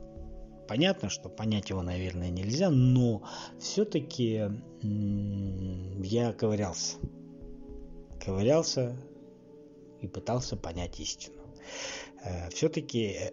Понятно, 0.68 1.10
что 1.10 1.28
понять 1.28 1.70
его, 1.70 1.82
наверное, 1.82 2.30
нельзя, 2.30 2.70
но 2.70 3.22
все-таки 3.58 4.50
я 4.82 6.32
ковырялся. 6.32 6.96
Ковырялся 8.24 8.96
и 10.00 10.06
пытался 10.06 10.56
понять 10.56 11.00
истину. 11.00 11.42
Э, 12.24 12.48
все-таки, 12.50 13.04
э, 13.04 13.32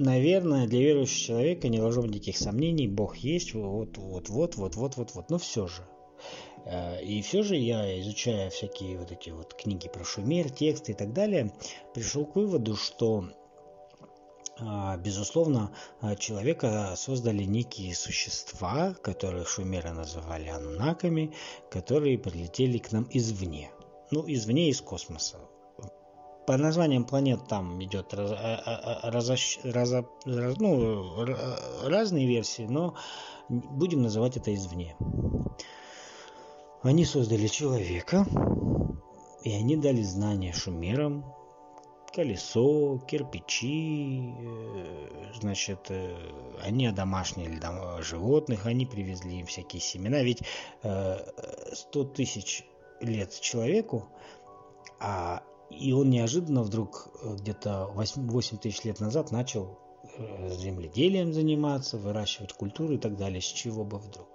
наверное, 0.00 0.66
для 0.66 0.80
верующего 0.80 1.26
человека 1.26 1.68
не 1.68 1.78
должно 1.78 2.02
быть 2.02 2.12
никаких 2.12 2.38
сомнений, 2.38 2.88
Бог 2.88 3.16
есть, 3.16 3.54
вот, 3.54 3.98
вот, 3.98 4.28
вот, 4.28 4.56
вот, 4.56 4.76
вот, 4.76 4.96
вот, 4.96 5.14
вот, 5.14 5.30
но 5.30 5.38
все 5.38 5.66
же. 5.66 5.86
Э, 6.64 7.02
и 7.02 7.20
все 7.22 7.42
же 7.42 7.56
я, 7.56 8.00
изучая 8.00 8.50
всякие 8.50 8.98
вот 8.98 9.12
эти 9.12 9.30
вот 9.30 9.54
книги 9.54 9.88
про 9.88 10.04
шумер, 10.04 10.50
тексты 10.50 10.92
и 10.92 10.94
так 10.94 11.12
далее, 11.12 11.52
пришел 11.94 12.24
к 12.24 12.36
выводу, 12.36 12.76
что 12.76 13.28
а, 14.62 14.96
безусловно, 14.98 15.72
а, 16.00 16.16
человека 16.16 16.94
создали 16.96 17.44
некие 17.44 17.94
существа, 17.94 18.94
которые 19.02 19.44
шумеры 19.46 19.92
называли 19.92 20.48
анунаками, 20.48 21.34
которые 21.70 22.18
прилетели 22.18 22.76
к 22.76 22.92
нам 22.92 23.08
извне. 23.10 23.70
Ну, 24.10 24.24
извне, 24.26 24.68
из 24.68 24.82
космоса. 24.82 25.38
По 26.46 26.56
названиям 26.56 27.04
планет 27.04 27.46
там 27.48 27.82
идет 27.82 28.12
раз, 28.14 28.32
раз, 29.02 29.58
раз, 29.64 29.92
раз, 30.24 30.56
ну, 30.58 31.24
разные 31.84 32.26
версии, 32.26 32.62
но 32.62 32.94
будем 33.48 34.02
называть 34.02 34.36
это 34.36 34.54
извне. 34.54 34.96
Они 36.82 37.04
создали 37.04 37.46
человека, 37.46 38.26
и 39.42 39.52
они 39.52 39.76
дали 39.76 40.02
знания 40.02 40.52
шумерам, 40.52 41.24
колесо, 42.12 42.98
кирпичи, 43.06 44.34
э, 44.38 45.32
значит, 45.40 45.86
э, 45.90 46.16
они 46.62 46.86
одомашнили 46.86 47.60
животных, 48.02 48.66
они 48.66 48.86
привезли 48.86 49.40
им 49.40 49.46
всякие 49.46 49.80
семена. 49.80 50.22
Ведь 50.22 50.42
100 50.80 50.84
э, 50.84 52.04
тысяч 52.14 52.64
лет 53.00 53.38
человеку, 53.40 54.08
а, 54.98 55.42
и 55.70 55.92
он 55.92 56.10
неожиданно 56.10 56.62
вдруг 56.62 57.08
где-то 57.22 57.86
8, 57.94 58.28
8 58.28 58.58
тысяч 58.58 58.84
лет 58.84 59.00
назад 59.00 59.30
начал 59.30 59.78
земледелием 60.50 61.32
заниматься, 61.32 61.96
выращивать 61.96 62.52
культуру 62.52 62.94
и 62.94 62.98
так 62.98 63.16
далее. 63.16 63.40
С 63.40 63.44
чего 63.44 63.84
бы 63.84 63.98
вдруг? 63.98 64.28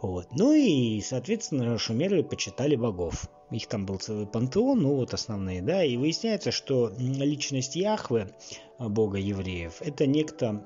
Вот. 0.00 0.28
Ну 0.32 0.52
и, 0.52 1.00
соответственно, 1.00 1.78
шумеры 1.78 2.24
почитали 2.24 2.74
богов. 2.74 3.28
Их 3.50 3.68
там 3.68 3.86
был 3.86 3.98
целый 3.98 4.26
пантеон, 4.26 4.80
ну 4.80 4.96
вот 4.96 5.14
основные, 5.14 5.62
да, 5.62 5.84
и 5.84 5.96
выясняется, 5.96 6.50
что 6.50 6.92
личность 6.98 7.76
Яхвы, 7.76 8.34
а, 8.78 8.88
бога 8.88 9.18
евреев, 9.18 9.80
это 9.80 10.06
некто 10.06 10.64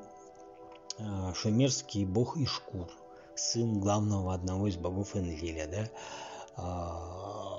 шумерский 1.35 2.07
бог 2.07 2.38
Ишкур, 2.38 2.88
сын 3.35 3.79
главного 3.79 4.33
одного 4.33 4.68
из 4.68 4.77
богов 4.77 5.14
Энлиля, 5.16 5.66
да, 5.66 5.90
а, 6.57 7.56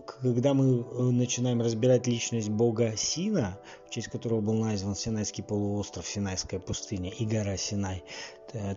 когда 0.00 0.54
мы 0.54 0.80
э, 0.80 1.02
начинаем 1.10 1.60
разбирать 1.60 2.06
личность 2.06 2.48
бога 2.48 2.96
Сина, 2.96 3.58
в 3.86 3.90
честь 3.90 4.08
которого 4.08 4.40
был 4.40 4.54
назван 4.54 4.94
Синайский 4.94 5.42
полуостров, 5.44 6.06
Синайская 6.06 6.60
пустыня 6.60 7.10
и 7.10 7.24
гора 7.24 7.56
Синай, 7.56 8.04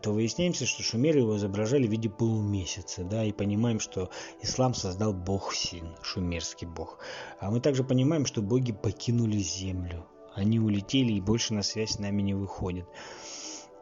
то 0.01 0.11
выясняется, 0.11 0.65
что 0.65 0.83
шумеры 0.83 1.19
его 1.19 1.35
изображали 1.35 1.85
в 1.85 1.91
виде 1.91 2.09
полумесяца, 2.09 3.03
да, 3.03 3.25
и 3.25 3.33
понимаем, 3.33 3.81
что 3.81 4.09
ислам 4.41 4.73
создал 4.73 5.13
бог 5.13 5.53
Син, 5.53 5.95
шумерский 6.01 6.65
бог. 6.65 6.99
А 7.39 7.51
мы 7.51 7.59
также 7.59 7.83
понимаем, 7.83 8.25
что 8.25 8.41
боги 8.41 8.71
покинули 8.71 9.37
землю, 9.37 10.05
они 10.33 10.59
улетели 10.59 11.13
и 11.13 11.21
больше 11.21 11.53
на 11.53 11.63
связь 11.63 11.91
с 11.91 11.99
нами 11.99 12.21
не 12.21 12.33
выходят. 12.33 12.85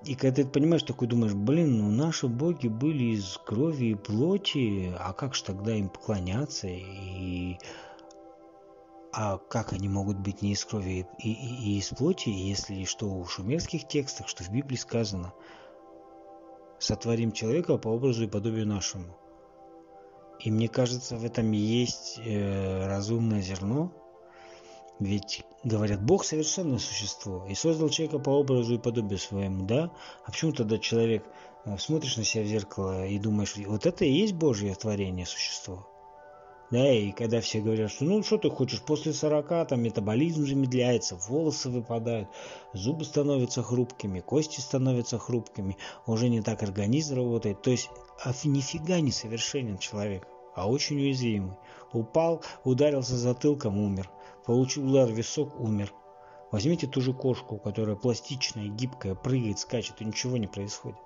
И 0.05 0.15
когда 0.15 0.43
ты 0.43 0.45
понимаешь, 0.45 0.83
такой 0.83 1.07
думаешь, 1.07 1.33
блин, 1.33 1.77
ну 1.77 1.89
наши 1.89 2.27
боги 2.27 2.67
были 2.67 3.15
из 3.15 3.37
крови 3.45 3.91
и 3.91 3.95
плоти, 3.95 4.93
а 4.99 5.13
как 5.13 5.33
же 5.33 5.43
тогда 5.45 5.73
им 5.75 5.87
поклоняться? 5.87 6.67
И 6.67 7.57
а 9.15 9.37
как 9.37 9.73
они 9.73 9.87
могут 9.87 10.17
быть 10.17 10.41
не 10.41 10.53
из 10.53 10.65
крови 10.65 11.07
и, 11.19 11.31
и, 11.31 11.75
и 11.75 11.79
из 11.79 11.89
плоти, 11.89 12.29
если 12.29 12.83
что 12.83 13.21
в 13.21 13.31
шумерских 13.31 13.87
текстах, 13.87 14.27
что 14.27 14.43
в 14.43 14.49
Библии 14.49 14.75
сказано, 14.75 15.33
сотворим 16.79 17.31
человека 17.31 17.77
по 17.77 17.89
образу 17.89 18.23
и 18.23 18.27
подобию 18.27 18.67
нашему. 18.67 19.15
И 20.39 20.51
мне 20.51 20.67
кажется, 20.67 21.15
в 21.15 21.23
этом 21.23 21.51
есть 21.51 22.19
э, 22.25 22.87
разумное 22.87 23.41
зерно, 23.41 23.93
ведь, 24.99 25.45
говорят, 25.63 26.03
Бог 26.03 26.25
совершенное 26.25 26.79
существо 26.79 27.45
и 27.47 27.55
создал 27.55 27.89
человека 27.89 28.19
по 28.19 28.31
образу 28.31 28.75
и 28.75 28.77
подобию 28.77 29.19
своему, 29.19 29.65
да? 29.65 29.91
А 30.25 30.31
почему 30.31 30.51
тогда 30.51 30.77
человек, 30.77 31.25
э, 31.65 31.77
смотришь 31.77 32.17
на 32.17 32.23
себя 32.23 32.43
в 32.43 32.47
зеркало 32.47 33.07
и 33.07 33.17
думаешь, 33.19 33.55
вот 33.65 33.85
это 33.85 34.05
и 34.05 34.11
есть 34.11 34.33
Божье 34.33 34.75
творение, 34.75 35.25
существо? 35.25 35.87
Да, 36.71 36.91
и 36.91 37.11
когда 37.11 37.39
все 37.39 37.61
говорят, 37.61 37.91
что 37.91 38.03
ну 38.03 38.23
что 38.23 38.39
ты 38.39 38.49
хочешь, 38.49 38.81
после 38.81 39.13
40 39.13 39.67
там 39.67 39.83
метаболизм 39.83 40.43
замедляется, 40.43 41.15
волосы 41.15 41.69
выпадают, 41.69 42.29
зубы 42.73 43.05
становятся 43.05 43.61
хрупкими, 43.61 44.21
кости 44.21 44.59
становятся 44.59 45.19
хрупкими, 45.19 45.77
уже 46.07 46.29
не 46.29 46.41
так 46.41 46.63
организм 46.63 47.15
работает. 47.15 47.61
То 47.61 47.69
есть 47.69 47.91
а 48.23 48.33
нифига 48.43 49.01
не 49.01 49.11
совершенен 49.11 49.77
человек, 49.77 50.27
а 50.55 50.67
очень 50.67 50.97
уязвимый. 50.97 51.57
Упал, 51.91 52.41
ударился 52.63 53.17
затылком, 53.17 53.77
умер. 53.77 54.09
Получил 54.45 54.89
удар 54.89 55.07
в 55.07 55.13
висок, 55.13 55.59
умер. 55.59 55.93
Возьмите 56.51 56.85
ту 56.85 57.01
же 57.01 57.13
кошку, 57.13 57.57
которая 57.57 57.95
пластичная, 57.95 58.67
гибкая, 58.67 59.15
прыгает, 59.15 59.59
скачет, 59.59 60.01
и 60.01 60.05
ничего 60.05 60.37
не 60.37 60.47
происходит. 60.47 60.99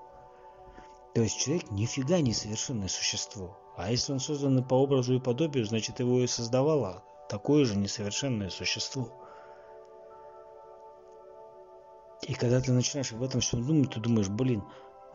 То 1.14 1.22
есть 1.22 1.38
человек 1.40 1.72
нифига 1.72 2.20
не 2.20 2.34
совершенное 2.34 2.88
существо. 2.88 3.58
А 3.76 3.92
если 3.92 4.12
он 4.12 4.20
создан 4.20 4.64
по 4.64 4.76
образу 4.76 5.16
и 5.16 5.20
подобию, 5.20 5.66
значит 5.66 6.00
его 6.00 6.20
и 6.20 6.28
создавало 6.28 7.04
такое 7.30 7.66
же 7.66 7.76
несовершенное 7.78 8.50
существо. 8.50 9.10
И 12.24 12.34
когда 12.34 12.60
ты 12.60 12.72
начинаешь 12.72 13.14
об 13.14 13.24
этом 13.24 13.42
всем 13.42 13.66
думать, 13.66 13.92
ты 13.92 14.00
думаешь, 14.00 14.30
блин, 14.30 14.64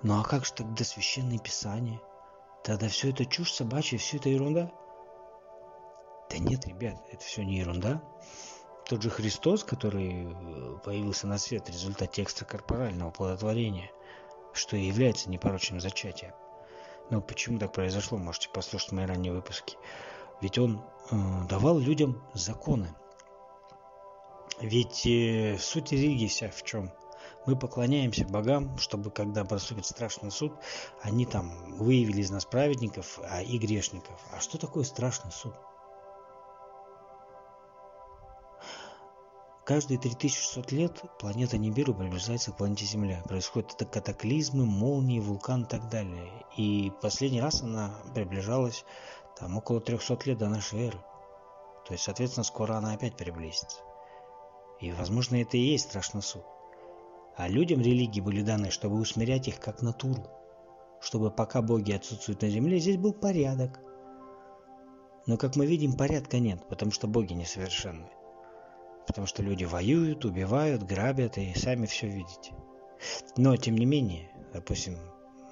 ну 0.03 0.21
а 0.21 0.23
как 0.23 0.47
же 0.47 0.53
тогда 0.53 0.85
священное 0.85 1.39
писание? 1.39 2.01
Тогда 2.65 2.89
все 2.89 3.11
это 3.11 3.27
чушь 3.27 3.53
собачья, 3.53 3.99
все 3.99 4.17
это 4.17 4.29
ерунда? 4.29 4.71
Да 6.33 6.39
нет, 6.39 6.67
ребят, 6.67 6.97
это 7.11 7.23
все 7.23 7.45
не 7.45 7.59
ерунда. 7.59 8.03
Тот 8.87 9.03
же 9.03 9.11
Христос, 9.11 9.65
который 9.65 10.25
э, 10.25 10.79
появился 10.83 11.27
на 11.27 11.37
свет 11.37 11.69
в 11.69 11.71
результате 11.71 12.23
экстракорпорального 12.23 13.11
плодотворения, 13.11 13.91
что 14.55 14.77
и 14.79 14.87
является 14.87 15.29
непорочным 15.29 15.79
зачатием. 15.79 16.33
Но 17.11 17.21
почему 17.21 17.59
так 17.59 17.73
произошло, 17.73 18.17
можете 18.17 18.49
послушать 18.49 18.93
мои 18.93 19.05
ранние 19.05 19.35
выпуски. 19.35 19.77
Ведь 20.41 20.59
он 20.59 20.83
э, 21.11 21.17
давал 21.51 21.79
людям 21.79 22.23
законы. 22.33 22.95
Ведь 24.59 25.05
э, 25.07 25.59
суть 25.61 25.93
религии 25.93 26.29
вся 26.29 26.51
в 26.51 26.63
чем? 26.63 26.93
Мы 27.45 27.57
поклоняемся 27.57 28.25
богам, 28.25 28.79
чтобы 28.79 29.11
когда 29.11 29.45
наступит 29.45 29.85
страшный 29.85 30.31
суд, 30.31 30.55
они 31.03 31.27
там 31.27 31.77
выявили 31.77 32.23
из 32.23 32.31
нас 32.31 32.47
праведников 32.47 33.21
а 33.23 33.43
и 33.43 33.59
грешников. 33.59 34.19
А 34.33 34.41
что 34.41 34.57
такое 34.57 34.85
страшный 34.85 35.31
суд? 35.31 35.55
Каждые 39.65 39.99
3600 39.99 40.73
лет 40.73 41.03
планета 41.21 41.57
Нибиру 41.57 41.95
приближается 41.95 42.51
к 42.51 42.57
планете 42.57 42.85
Земля. 42.85 43.23
Происходят 43.29 43.75
катаклизмы, 43.75 44.67
молнии, 44.67 45.21
вулкан 45.21 45.63
и 45.63 45.69
так 45.69 45.89
далее. 45.89 46.45
И 46.57 46.91
последний 47.01 47.41
раз 47.41 47.63
она 47.63 47.95
приближалась 48.13 48.85
там 49.39 49.57
около 49.57 49.81
300 49.81 50.19
лет 50.25 50.39
до 50.39 50.49
нашей 50.49 50.89
эры. 50.89 50.99
То 51.87 51.93
есть, 51.93 52.03
соответственно, 52.03 52.43
скоро 52.43 52.75
она 52.75 52.95
опять 52.95 53.17
приблизится. 53.17 53.79
И, 54.81 54.91
возможно, 54.91 55.37
это 55.37 55.57
и 55.57 55.61
есть 55.61 55.85
страшный 55.85 56.23
суд. 56.23 56.43
А 57.37 57.47
людям 57.47 57.81
религии 57.81 58.21
были 58.21 58.43
даны, 58.43 58.71
чтобы 58.71 58.99
усмирять 58.99 59.47
их 59.47 59.61
как 59.61 59.81
натуру. 59.81 60.27
Чтобы 61.01 61.31
пока 61.31 61.63
боги 61.63 61.93
отсутствуют 61.93 62.43
на 62.43 62.49
земле, 62.49 62.81
здесь 62.81 62.97
был 62.97 63.13
порядок. 63.13 63.79
Но, 65.27 65.37
как 65.37 65.55
мы 65.55 65.67
видим, 65.67 65.97
порядка 65.97 66.41
нет, 66.41 66.69
потому 66.69 66.91
что 66.91 67.07
боги 67.07 67.33
несовершенны. 67.33 68.11
Потому 69.07 69.27
что 69.27 69.43
люди 69.43 69.65
воюют, 69.65 70.25
убивают, 70.25 70.83
грабят 70.83 71.39
и 71.39 71.55
сами 71.55 71.87
все 71.87 72.09
видите. 72.09 72.53
Но, 73.37 73.57
тем 73.57 73.77
не 73.77 73.85
менее, 73.85 74.31
допустим, 74.53 74.97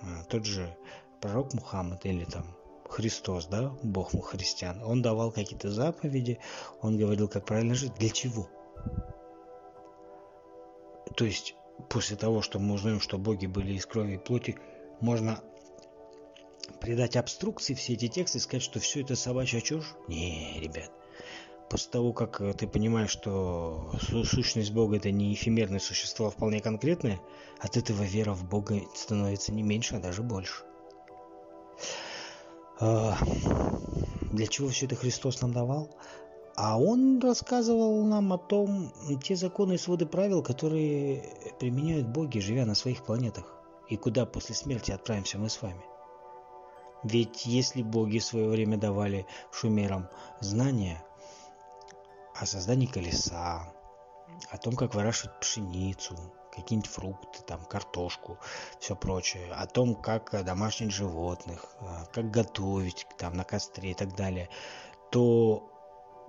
а, 0.02 0.24
тот 0.24 0.44
же 0.44 0.76
пророк 1.20 1.52
Мухаммад 1.54 2.06
или 2.06 2.24
там 2.24 2.56
Христос, 2.88 3.46
да, 3.46 3.72
Бог 3.82 4.12
му 4.12 4.20
христиан, 4.20 4.82
он 4.82 5.00
давал 5.00 5.30
какие-то 5.30 5.70
заповеди, 5.70 6.40
он 6.80 6.98
говорил, 6.98 7.28
как 7.28 7.44
правильно 7.44 7.74
жить. 7.74 7.94
Для 7.94 8.10
чего? 8.10 8.48
То 11.16 11.24
есть, 11.24 11.54
после 11.88 12.16
того, 12.16 12.42
что 12.42 12.58
мы 12.58 12.74
узнаем, 12.74 13.00
что 13.00 13.16
боги 13.16 13.46
были 13.46 13.74
из 13.74 13.86
крови 13.86 14.14
и 14.14 14.18
плоти, 14.18 14.58
можно 15.00 15.40
придать 16.80 17.16
обструкции 17.16 17.74
все 17.74 17.94
эти 17.94 18.08
тексты 18.08 18.38
и 18.38 18.40
сказать, 18.40 18.62
что 18.62 18.80
все 18.80 19.02
это 19.02 19.14
собачья 19.14 19.60
чушь? 19.60 19.94
Не, 20.08 20.58
ребят 20.60 20.90
после 21.70 21.90
того, 21.92 22.12
как 22.12 22.40
э, 22.40 22.52
ты 22.52 22.66
понимаешь, 22.66 23.10
что 23.10 23.92
сущность 24.24 24.72
Бога 24.72 24.96
это 24.96 25.10
не 25.12 25.32
эфемерное 25.32 25.78
существо, 25.78 26.26
а 26.26 26.30
вполне 26.30 26.60
конкретное, 26.60 27.20
от 27.60 27.76
этого 27.76 28.02
вера 28.02 28.34
в 28.34 28.44
Бога 28.44 28.80
становится 28.94 29.52
не 29.52 29.62
меньше, 29.62 29.94
а 29.94 30.00
даже 30.00 30.22
больше. 30.22 30.64
А, 32.80 33.16
для 34.32 34.46
чего 34.48 34.68
все 34.68 34.86
это 34.86 34.96
Христос 34.96 35.40
нам 35.40 35.52
давал? 35.52 35.90
А 36.56 36.78
Он 36.78 37.20
рассказывал 37.20 38.04
нам 38.04 38.32
о 38.32 38.38
том, 38.38 38.92
те 39.22 39.36
законы 39.36 39.74
и 39.74 39.78
своды 39.78 40.06
правил, 40.06 40.42
которые 40.42 41.22
применяют 41.60 42.08
боги, 42.08 42.40
живя 42.40 42.66
на 42.66 42.74
своих 42.74 43.04
планетах, 43.04 43.56
и 43.88 43.96
куда 43.96 44.26
после 44.26 44.56
смерти 44.56 44.90
отправимся 44.90 45.38
мы 45.38 45.48
с 45.48 45.62
вами. 45.62 45.80
Ведь 47.04 47.46
если 47.46 47.82
боги 47.82 48.18
в 48.18 48.24
свое 48.24 48.48
время 48.48 48.76
давали 48.76 49.26
шумерам 49.52 50.08
знания, 50.40 51.02
о 52.40 52.46
создании 52.46 52.86
колеса, 52.86 53.70
о 54.50 54.56
том, 54.56 54.74
как 54.74 54.94
выращивать 54.94 55.38
пшеницу, 55.40 56.16
какие-нибудь 56.52 56.90
фрукты, 56.90 57.42
там, 57.46 57.64
картошку, 57.66 58.38
все 58.80 58.96
прочее, 58.96 59.52
о 59.52 59.66
том, 59.66 59.94
как 59.94 60.42
домашних 60.44 60.90
животных, 60.90 61.76
э, 61.80 62.04
как 62.12 62.30
готовить 62.30 63.06
там 63.18 63.34
на 63.34 63.44
костре 63.44 63.90
и 63.90 63.94
так 63.94 64.16
далее, 64.16 64.48
то 65.10 65.70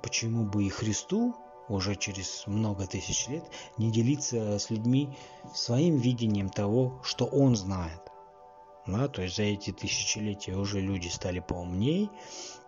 почему 0.03 0.45
бы 0.45 0.65
и 0.65 0.69
Христу 0.69 1.33
уже 1.69 1.95
через 1.95 2.45
много 2.45 2.87
тысяч 2.87 3.29
лет 3.29 3.45
не 3.77 3.89
делиться 3.89 4.59
с 4.59 4.69
людьми 4.69 5.15
своим 5.53 5.97
видением 5.97 6.49
того, 6.49 6.99
что 7.03 7.25
он 7.25 7.55
знает. 7.55 8.01
Да, 8.85 9.07
то 9.07 9.21
есть 9.21 9.37
за 9.37 9.43
эти 9.43 9.71
тысячелетия 9.71 10.55
уже 10.55 10.81
люди 10.81 11.07
стали 11.07 11.39
поумнее, 11.39 12.09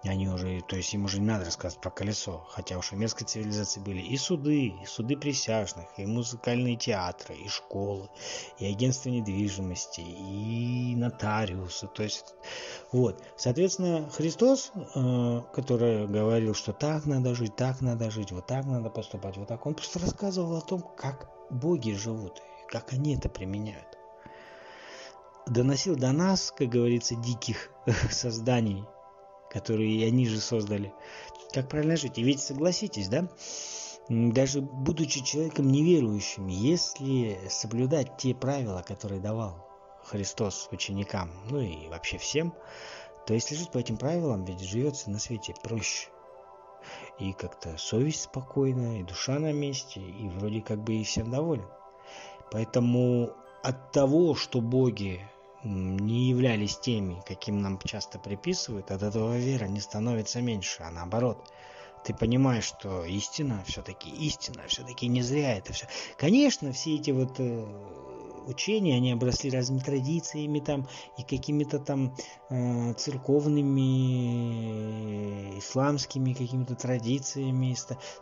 они 0.10 0.28
уже, 0.28 0.62
то 0.62 0.76
есть 0.76 0.94
им 0.94 1.06
уже 1.06 1.20
не 1.20 1.28
надо 1.28 1.46
рассказывать 1.46 1.82
про 1.82 1.90
колесо, 1.90 2.46
хотя 2.50 2.78
уж 2.78 2.92
в 2.92 2.96
мерзкой 2.98 3.26
цивилизации 3.26 3.80
были 3.80 4.02
и 4.02 4.18
суды, 4.18 4.68
и 4.68 4.86
суды 4.86 5.16
присяжных, 5.16 5.88
и 5.98 6.06
музыкальные 6.06 6.76
театры, 6.76 7.36
и 7.36 7.48
школы, 7.48 8.10
и 8.60 8.66
агентства 8.66 9.10
недвижимости, 9.10 10.02
и 10.02 10.94
нотариусы, 10.96 11.88
то 11.88 12.04
есть 12.04 12.36
вот, 12.92 13.24
соответственно, 13.38 14.10
Христос, 14.10 14.74
э, 14.76 15.42
который 15.54 16.06
говорил, 16.08 16.54
что 16.54 16.74
так 16.74 17.06
надо 17.06 17.34
жить, 17.34 17.56
так 17.56 17.80
надо 17.80 18.12
жить, 18.12 18.32
вот 18.32 18.46
так 18.46 18.66
надо 18.66 18.90
поступать, 18.90 19.38
вот 19.38 19.48
так, 19.48 19.66
он 19.66 19.74
просто 19.74 20.00
рассказывал 20.00 20.58
о 20.58 20.62
том, 20.62 20.82
как 20.82 21.30
боги 21.50 21.94
живут, 21.94 22.42
как 22.68 22.92
они 22.92 23.16
это 23.16 23.30
применяют. 23.30 23.98
Доносил 25.48 25.96
до 25.96 26.12
нас, 26.12 26.54
как 26.56 26.70
говорится, 26.70 27.16
диких 27.16 27.70
созданий, 28.12 28.86
которые 29.54 30.06
они 30.08 30.28
же 30.28 30.40
создали. 30.40 30.94
Как 31.54 31.70
правильно 31.70 31.96
жить? 31.96 32.18
И 32.18 32.24
ведь 32.24 32.42
согласитесь, 32.42 33.08
да? 33.08 33.30
Даже 34.10 34.60
будучи 34.62 35.24
человеком 35.24 35.70
неверующим, 35.72 36.48
если 36.48 37.40
соблюдать 37.50 38.18
те 38.18 38.36
правила, 38.36 38.84
которые 38.86 39.22
давал 39.22 39.66
Христос 40.04 40.68
ученикам, 40.72 41.32
ну 41.50 41.62
и 41.62 41.88
вообще 41.88 42.18
всем, 42.18 42.54
то 43.26 43.34
если 43.34 43.56
жить 43.56 43.72
по 43.72 43.78
этим 43.78 43.96
правилам, 43.96 44.44
ведь 44.44 44.60
живется 44.60 45.10
на 45.10 45.20
свете 45.20 45.54
проще. 45.64 46.10
И 47.20 47.32
как-то 47.32 47.78
совесть 47.78 48.24
спокойна, 48.24 49.00
и 49.00 49.04
душа 49.04 49.40
на 49.40 49.54
месте, 49.54 50.02
и 50.02 50.28
вроде 50.28 50.62
как 50.62 50.84
бы 50.84 50.96
и 50.96 51.04
всем 51.06 51.32
доволен. 51.32 51.68
Поэтому 52.52 53.30
от 53.64 53.94
того, 53.94 54.36
что 54.36 54.60
боги 54.60 55.22
не 55.64 56.30
являлись 56.30 56.78
теми, 56.78 57.22
каким 57.26 57.62
нам 57.62 57.80
часто 57.80 58.20
приписывают, 58.20 58.92
от 58.92 59.04
этого 59.04 59.38
вера 59.38 59.66
не 59.66 59.80
становится 59.80 60.42
меньше, 60.42 60.84
а 60.84 60.92
наоборот. 60.92 61.52
Ты 62.04 62.14
понимаешь, 62.14 62.66
что 62.66 63.06
истина 63.06 63.64
все-таки 63.66 64.10
истина, 64.10 64.64
все-таки 64.68 65.08
не 65.08 65.22
зря 65.22 65.58
это 65.58 65.72
все. 65.72 65.88
Конечно, 66.18 66.74
все 66.74 66.96
эти 66.96 67.12
вот 67.12 67.40
э, 67.40 67.66
учения, 68.46 68.98
они 68.98 69.14
обросли 69.14 69.50
разными 69.50 69.80
традициями 69.80 70.60
там 70.60 70.88
и 71.18 71.24
какими-то 71.24 71.80
там 71.80 72.14
э, 72.50 72.94
церковными, 72.96 73.80
исламскими 75.60 76.34
какими-то 76.34 76.76
традициями. 76.76 77.74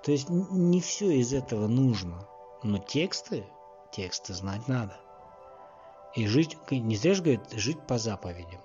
То 0.03 0.11
есть 0.11 0.29
не 0.29 0.79
все 0.79 1.09
из 1.11 1.33
этого 1.33 1.67
нужно. 1.67 2.27
Но 2.61 2.77
тексты, 2.77 3.45
тексты 3.91 4.35
знать 4.35 4.67
надо. 4.67 4.99
И 6.15 6.27
жить, 6.27 6.57
не 6.71 6.95
зря 6.95 7.13
же 7.13 7.23
говорят, 7.23 7.51
жить 7.53 7.79
по 7.87 7.97
заповедям. 7.97 8.61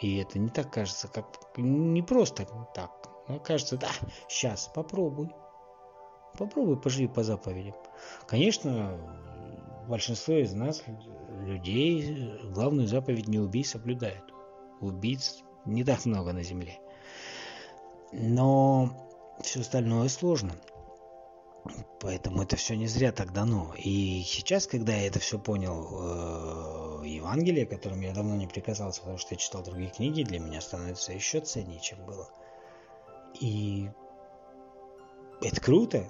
И 0.00 0.18
это 0.18 0.38
не 0.38 0.48
так 0.48 0.72
кажется, 0.72 1.08
как 1.08 1.26
не 1.56 2.02
просто 2.02 2.46
так. 2.74 2.90
Но 3.28 3.38
кажется, 3.38 3.76
да, 3.76 3.88
сейчас 4.28 4.70
попробуй. 4.74 5.30
Попробуй 6.36 6.80
поживи 6.80 7.08
по 7.08 7.22
заповедям. 7.22 7.74
Конечно, 8.26 8.98
большинство 9.88 10.34
из 10.34 10.52
нас, 10.52 10.82
людей, 11.42 12.32
главную 12.52 12.88
заповедь 12.88 13.28
не 13.28 13.38
убей 13.38 13.64
соблюдают. 13.64 14.32
Убийц 14.80 15.42
не 15.64 15.84
так 15.84 16.04
много 16.04 16.32
на 16.32 16.42
земле. 16.42 16.80
Но 18.12 18.90
все 19.40 19.60
остальное 19.60 20.08
сложно. 20.08 20.52
Поэтому 22.00 22.42
это 22.42 22.56
все 22.56 22.76
не 22.76 22.86
зря 22.86 23.12
так 23.12 23.32
дано. 23.32 23.74
И 23.78 24.22
сейчас, 24.26 24.66
когда 24.66 24.92
я 24.92 25.06
это 25.06 25.18
все 25.18 25.38
понял, 25.38 25.88
э, 25.92 26.83
Евангелие, 27.04 27.66
которым 27.66 28.00
я 28.00 28.12
давно 28.12 28.36
не 28.36 28.46
прикасался, 28.46 29.00
потому 29.00 29.18
что 29.18 29.34
я 29.34 29.38
читал 29.38 29.62
другие 29.62 29.90
книги, 29.90 30.22
для 30.22 30.38
меня 30.38 30.60
становится 30.60 31.12
еще 31.12 31.40
ценнее, 31.40 31.80
чем 31.80 32.04
было. 32.04 32.28
И 33.40 33.88
это 35.42 35.60
круто, 35.60 36.06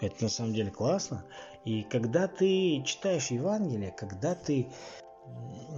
это 0.00 0.24
на 0.24 0.28
самом 0.28 0.54
деле 0.54 0.70
классно. 0.70 1.24
И 1.64 1.82
когда 1.82 2.28
ты 2.28 2.82
читаешь 2.84 3.30
Евангелие, 3.30 3.90
когда 3.90 4.34
ты 4.34 4.68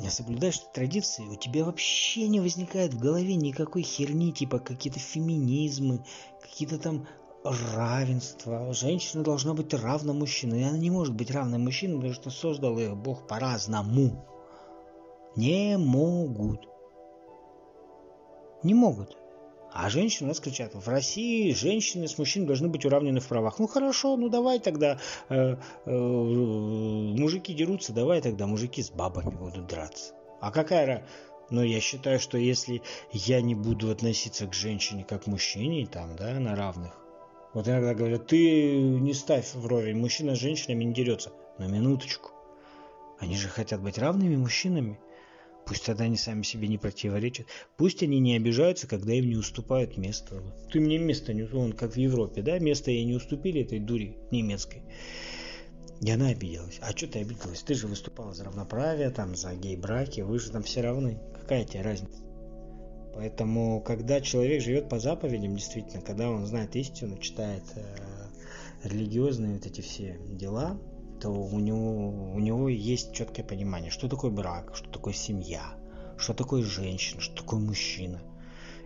соблюдаешь 0.09 0.59
традиции, 0.75 1.25
у 1.25 1.37
тебя 1.37 1.65
вообще 1.65 2.29
не 2.29 2.41
возникает 2.41 2.95
в 2.95 2.99
голове 2.99 3.35
никакой 3.35 3.83
херни, 3.83 4.33
типа 4.33 4.59
какие-то 4.59 4.99
феминизмы, 4.99 6.05
какие-то 6.41 6.79
там 6.79 7.07
равенство. 7.45 8.73
Женщина 8.75 9.23
должна 9.23 9.55
быть 9.55 9.73
равна 9.73 10.13
мужчине. 10.13 10.61
И 10.61 10.65
она 10.65 10.79
не 10.79 10.91
может 10.91 11.15
быть 11.15 11.31
равной 11.31 11.59
мужчине, 11.59 11.97
потому 11.97 12.13
что 12.13 12.31
создал 12.31 12.79
их 12.79 12.97
Бог 12.97 13.27
по-разному. 13.27 14.27
Не 15.39 15.79
могут. 15.79 16.69
Не 18.65 18.75
могут. 18.75 19.17
А 19.73 19.89
женщины 19.89 20.27
у 20.27 20.29
нас 20.31 20.41
кричат, 20.41 20.75
в 20.75 20.89
России 20.89 21.53
женщины 21.53 22.09
с 22.09 22.19
мужчиной 22.19 22.49
должны 22.49 22.69
быть 22.69 22.85
уравнены 22.85 23.21
в 23.21 23.29
правах. 23.29 23.61
Ну 23.61 23.69
хорошо, 23.69 24.17
ну 24.17 24.29
давай 24.31 24.59
тогда 24.59 24.99
э, 25.29 25.55
э, 25.85 25.91
мужики 25.91 27.55
дерутся, 27.55 27.93
давай 27.93 28.21
тогда 28.21 28.49
мужики 28.49 28.83
с 28.83 28.91
бабами 28.91 29.31
будут 29.31 29.69
драться. 29.69 30.13
А 30.41 30.51
какая 30.51 31.07
но 31.51 31.63
я 31.63 31.81
считаю, 31.81 32.19
что 32.19 32.37
если 32.37 32.83
я 33.13 33.41
не 33.41 33.55
буду 33.55 33.93
относиться 33.93 34.49
к 34.49 34.55
женщине 34.55 35.07
как 35.09 35.25
к 35.25 35.27
мужчине, 35.29 35.87
там, 35.87 36.17
да, 36.17 36.33
на 36.41 36.57
равных, 36.57 36.99
вот 37.55 37.69
иногда 37.69 37.95
говорят, 37.95 38.27
ты 38.27 38.77
не 38.77 39.15
ставь 39.15 39.55
вровень, 39.55 39.99
мужчина 39.99 40.35
с 40.35 40.41
женщинами 40.41 40.83
не 40.83 40.93
дерется. 40.93 41.31
На 41.59 41.69
минуточку. 41.69 42.33
Они 43.21 43.37
же 43.37 43.49
хотят 43.49 43.81
быть 43.81 43.99
равными 43.99 44.35
мужчинами. 44.35 44.99
Пусть 45.69 45.85
тогда 45.85 46.05
они 46.05 46.17
сами 46.17 46.43
себе 46.43 46.67
не 46.67 46.79
противоречат. 46.79 47.47
Пусть 47.77 48.03
они 48.03 48.19
не 48.21 48.37
обижаются, 48.37 48.87
когда 48.87 49.13
им 49.13 49.29
не 49.29 49.37
уступают 49.37 49.99
место. 49.99 50.43
Ты 50.73 50.81
мне 50.81 50.97
место 50.97 51.35
не 51.35 51.43
он 51.43 51.75
как 51.75 51.93
в 51.93 51.97
Европе, 51.99 52.41
да? 52.41 52.59
Место 52.59 52.91
ей 52.91 53.05
не 53.05 53.15
уступили 53.15 53.61
этой 53.61 53.79
дури 53.79 54.17
немецкой. 54.31 54.83
И 56.01 56.11
она 56.11 56.29
обиделась. 56.29 56.79
А 56.81 56.97
что 56.97 57.07
ты 57.07 57.21
обиделась? 57.21 57.63
Ты 57.63 57.75
же 57.75 57.87
выступала 57.87 58.33
за 58.33 58.45
равноправие, 58.45 59.11
там, 59.11 59.35
за 59.35 59.55
гей-браки, 59.55 60.23
вы 60.23 60.39
же 60.39 60.51
там 60.51 60.63
все 60.63 60.81
равны. 60.81 61.21
Какая 61.35 61.65
тебе 61.65 61.83
разница? 61.83 62.23
Поэтому, 63.15 63.81
когда 63.81 64.21
человек 64.21 64.63
живет 64.63 64.89
по 64.89 65.01
заповедям, 65.01 65.57
действительно, 65.57 66.01
когда 66.01 66.31
он 66.31 66.47
знает 66.47 66.77
истину, 66.77 67.19
читает 67.19 67.65
э, 67.75 67.83
религиозные 68.85 69.55
вот 69.55 69.67
эти 69.67 69.81
все 69.81 70.19
дела, 70.29 70.81
то 71.21 71.31
у 71.31 71.59
него, 71.59 72.09
у 72.35 72.39
него 72.39 72.69
есть 72.69 73.13
четкое 73.13 73.45
понимание, 73.45 73.91
что 73.91 74.09
такое 74.09 74.31
брак, 74.31 74.75
что 74.75 74.89
такое 74.91 75.15
семья, 75.15 75.63
что 76.17 76.35
такое 76.35 76.63
женщина, 76.63 77.21
что 77.21 77.43
такое 77.43 77.61
мужчина. 77.61 78.21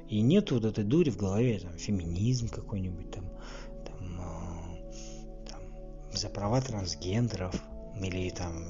И 0.09 0.21
нет 0.21 0.51
вот 0.51 0.65
этой 0.65 0.85
дури 0.85 1.11
в 1.11 1.17
голове, 1.17 1.59
там, 1.61 1.77
феминизм 1.79 2.49
какой-нибудь, 2.49 3.11
там, 3.11 3.25
там, 3.87 4.21
э, 4.21 5.49
там, 5.49 5.61
за 6.13 6.29
права 6.29 6.61
трансгендеров, 6.61 7.55
или 8.01 8.31
там 8.31 8.67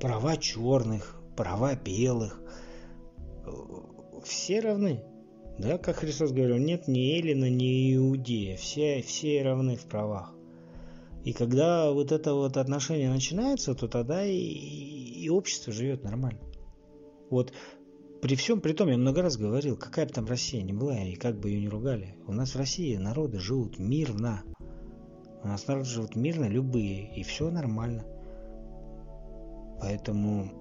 права 0.00 0.36
черных, 0.36 1.20
права 1.36 1.74
белых 1.74 2.40
все 4.24 4.60
равны. 4.60 5.02
Да, 5.58 5.78
как 5.78 5.96
Христос 5.96 6.32
говорил, 6.32 6.58
нет 6.58 6.86
ни 6.86 7.16
Эллина, 7.18 7.48
ни 7.48 7.94
Иудея, 7.94 8.56
все, 8.56 9.00
все 9.02 9.42
равны 9.42 9.76
в 9.76 9.86
правах. 9.86 10.35
И 11.26 11.32
когда 11.32 11.90
вот 11.90 12.12
это 12.12 12.34
вот 12.34 12.56
отношение 12.56 13.10
начинается, 13.10 13.74
то 13.74 13.88
тогда 13.88 14.24
и, 14.24 14.38
и 14.38 15.28
общество 15.28 15.72
живет 15.72 16.04
нормально. 16.04 16.38
Вот 17.30 17.52
при 18.22 18.36
всем 18.36 18.60
при 18.60 18.72
том, 18.72 18.90
я 18.90 18.96
много 18.96 19.22
раз 19.22 19.36
говорил, 19.36 19.76
какая 19.76 20.06
бы 20.06 20.12
там 20.12 20.26
Россия 20.26 20.62
ни 20.62 20.70
была, 20.70 20.96
и 21.02 21.16
как 21.16 21.40
бы 21.40 21.50
ее 21.50 21.62
ни 21.62 21.66
ругали, 21.66 22.14
у 22.28 22.32
нас 22.32 22.54
в 22.54 22.56
России 22.56 22.94
народы 22.96 23.40
живут 23.40 23.80
мирно. 23.80 24.44
У 25.42 25.48
нас 25.48 25.66
народы 25.66 25.88
живут 25.88 26.14
мирно, 26.14 26.44
любые, 26.44 27.12
и 27.16 27.24
все 27.24 27.50
нормально. 27.50 28.04
Поэтому 29.80 30.52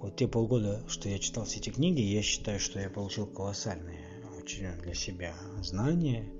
вот 0.00 0.16
те 0.16 0.26
полгода, 0.26 0.82
что 0.88 1.10
я 1.10 1.18
читал 1.18 1.44
все 1.44 1.58
эти 1.58 1.68
книги, 1.68 2.00
я 2.00 2.22
считаю, 2.22 2.58
что 2.58 2.80
я 2.80 2.88
получил 2.88 3.26
колоссальные 3.26 4.24
очень 4.42 4.66
для 4.80 4.94
себя 4.94 5.34
знания, 5.60 6.32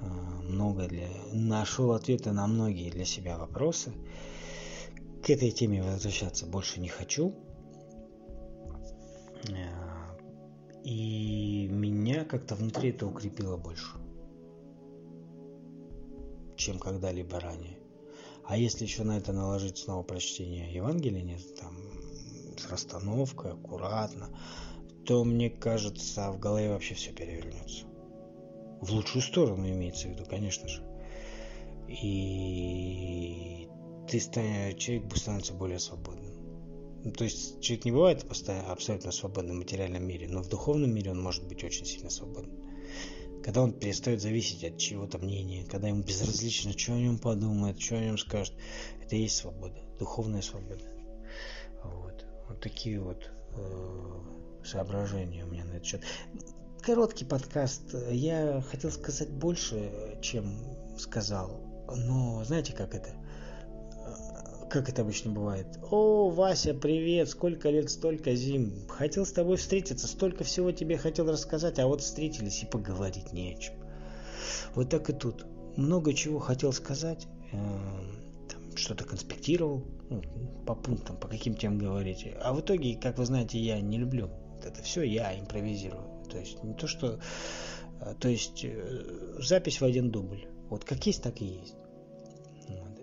много 0.00 0.86
для... 0.86 1.08
нашел 1.32 1.92
ответы 1.92 2.32
на 2.32 2.46
многие 2.46 2.90
для 2.90 3.04
себя 3.04 3.38
вопросы. 3.38 3.92
К 5.22 5.30
этой 5.30 5.50
теме 5.50 5.82
возвращаться 5.82 6.46
больше 6.46 6.80
не 6.80 6.88
хочу. 6.88 7.34
А, 9.50 10.16
и 10.84 11.68
меня 11.68 12.24
как-то 12.24 12.54
внутри 12.54 12.90
это 12.90 13.06
укрепило 13.06 13.56
больше. 13.56 13.96
чем 16.56 16.78
когда-либо 16.78 17.40
ранее. 17.40 17.78
А 18.44 18.56
если 18.56 18.84
еще 18.84 19.04
на 19.04 19.18
это 19.18 19.32
наложить 19.32 19.78
снова 19.78 20.02
прочтение 20.02 20.72
Евангелия, 20.72 21.38
там, 21.58 21.76
с 22.56 22.70
расстановкой, 22.70 23.52
аккуратно, 23.52 24.28
то, 25.04 25.24
мне 25.24 25.50
кажется, 25.50 26.30
в 26.30 26.38
голове 26.38 26.70
вообще 26.70 26.94
все 26.94 27.12
перевернется. 27.12 27.86
В 28.80 28.90
лучшую 28.90 29.22
сторону 29.22 29.68
имеется 29.68 30.08
в 30.08 30.10
виду, 30.10 30.24
конечно 30.24 30.68
же. 30.68 30.82
И 31.88 33.68
ты 34.08 34.20
станешь, 34.20 34.76
человек 34.76 35.16
становится 35.16 35.54
более 35.54 35.78
свободным. 35.78 36.34
Ну, 37.04 37.12
то 37.12 37.24
есть 37.24 37.60
человек 37.60 37.84
не 37.84 37.92
бывает 37.92 38.26
постоянно 38.26 38.72
абсолютно 38.72 39.12
свободным 39.12 39.56
в 39.56 39.58
материальном 39.58 40.06
мире, 40.06 40.26
но 40.28 40.42
в 40.42 40.48
духовном 40.48 40.92
мире 40.94 41.10
он 41.10 41.20
может 41.20 41.46
быть 41.46 41.62
очень 41.62 41.84
сильно 41.84 42.08
свободным. 42.08 42.64
Когда 43.42 43.62
он 43.62 43.74
перестает 43.74 44.22
зависеть 44.22 44.64
от 44.64 44.78
чего-то 44.78 45.18
мнения, 45.18 45.66
когда 45.66 45.88
ему 45.88 46.02
безразлично, 46.02 46.72
что 46.72 46.94
о 46.94 46.98
нем 46.98 47.18
подумает, 47.18 47.78
что 47.78 47.96
о 47.96 48.00
нем 48.00 48.16
скажет, 48.16 48.54
это 49.02 49.16
и 49.16 49.20
есть 49.20 49.36
свобода, 49.36 49.78
духовная 49.98 50.40
свобода. 50.40 50.84
Вот, 51.82 52.24
вот 52.48 52.60
такие 52.62 52.98
вот 52.98 53.30
э, 53.56 54.64
соображения 54.64 55.44
у 55.44 55.48
меня 55.48 55.66
на 55.66 55.72
этот 55.72 55.84
счет. 55.84 56.02
Короткий 56.84 57.24
подкаст. 57.24 57.94
Я 58.10 58.62
хотел 58.70 58.90
сказать 58.90 59.30
больше, 59.30 59.90
чем 60.20 60.54
сказал. 60.98 61.58
Но 61.96 62.44
знаете, 62.44 62.74
как 62.74 62.94
это? 62.94 63.08
как 64.68 64.90
это 64.90 65.00
обычно 65.00 65.30
бывает. 65.30 65.66
О, 65.90 66.28
Вася, 66.28 66.74
привет, 66.74 67.30
сколько 67.30 67.70
лет, 67.70 67.90
столько 67.90 68.34
зим. 68.34 68.86
Хотел 68.88 69.24
с 69.24 69.32
тобой 69.32 69.56
встретиться, 69.56 70.06
столько 70.06 70.44
всего 70.44 70.72
тебе 70.72 70.98
хотел 70.98 71.30
рассказать, 71.30 71.78
а 71.78 71.86
вот 71.86 72.02
встретились 72.02 72.62
и 72.64 72.66
поговорить 72.66 73.32
не 73.32 73.54
о 73.54 73.58
чем. 73.58 73.74
Вот 74.74 74.90
так 74.90 75.08
и 75.08 75.14
тут. 75.14 75.46
Много 75.76 76.12
чего 76.12 76.38
хотел 76.38 76.72
сказать, 76.72 77.28
э, 77.52 77.56
что-то 78.74 79.04
конспектировал, 79.04 79.84
ну, 80.10 80.22
по 80.66 80.74
пунктам, 80.74 81.16
по 81.16 81.28
каким 81.28 81.54
темам 81.54 81.78
говорить. 81.78 82.26
А 82.42 82.52
в 82.52 82.60
итоге, 82.60 82.96
как 82.96 83.16
вы 83.16 83.24
знаете, 83.24 83.58
я 83.58 83.80
не 83.80 83.96
люблю. 83.96 84.28
Это 84.62 84.82
все 84.82 85.02
я 85.02 85.38
импровизирую. 85.38 86.13
То 86.34 86.40
есть 86.40 86.64
не 86.64 86.74
то, 86.74 86.88
что... 86.88 87.20
Э, 88.00 88.14
то 88.18 88.28
есть 88.28 88.64
э, 88.64 89.36
запись 89.38 89.80
в 89.80 89.84
один 89.84 90.10
дубль. 90.10 90.46
Вот 90.68 90.84
как 90.84 91.06
есть, 91.06 91.22
так 91.22 91.40
и 91.40 91.44
есть. 91.44 91.76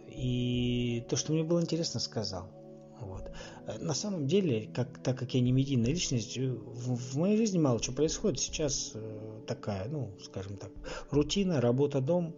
И 0.10 1.06
то, 1.10 1.16
что 1.16 1.32
мне 1.32 1.44
было 1.44 1.62
интересно, 1.62 2.02
сказал. 2.02 2.52
Вот. 3.00 3.32
На 3.80 3.94
самом 3.94 4.28
деле, 4.28 4.70
как, 4.76 5.02
так 5.02 5.18
как 5.18 5.34
я 5.34 5.40
не 5.40 5.54
медийная 5.54 5.92
личность, 5.92 6.38
в, 6.38 6.96
в 6.96 7.18
моей 7.18 7.38
жизни 7.38 7.58
мало 7.58 7.82
что 7.82 7.94
происходит. 7.94 8.40
Сейчас 8.42 8.92
э, 8.96 9.42
такая, 9.48 9.88
ну, 9.88 10.12
скажем 10.22 10.58
так, 10.58 10.72
рутина, 11.10 11.62
работа, 11.62 12.02
дом, 12.02 12.36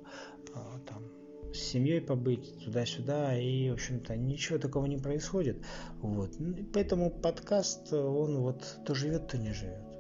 э, 0.54 0.60
там, 0.88 1.12
с 1.52 1.58
семьей 1.58 2.02
побыть 2.02 2.64
туда-сюда, 2.64 3.36
и, 3.38 3.72
в 3.72 3.74
общем-то, 3.74 4.16
ничего 4.16 4.60
такого 4.60 4.86
не 4.86 4.98
происходит. 4.98 5.58
Вот. 6.02 6.36
Поэтому 6.72 7.10
подкаст, 7.10 7.92
он 7.92 8.38
вот 8.38 8.78
то 8.86 8.94
живет, 8.94 9.28
то 9.28 9.40
не 9.40 9.52
живет 9.54 9.93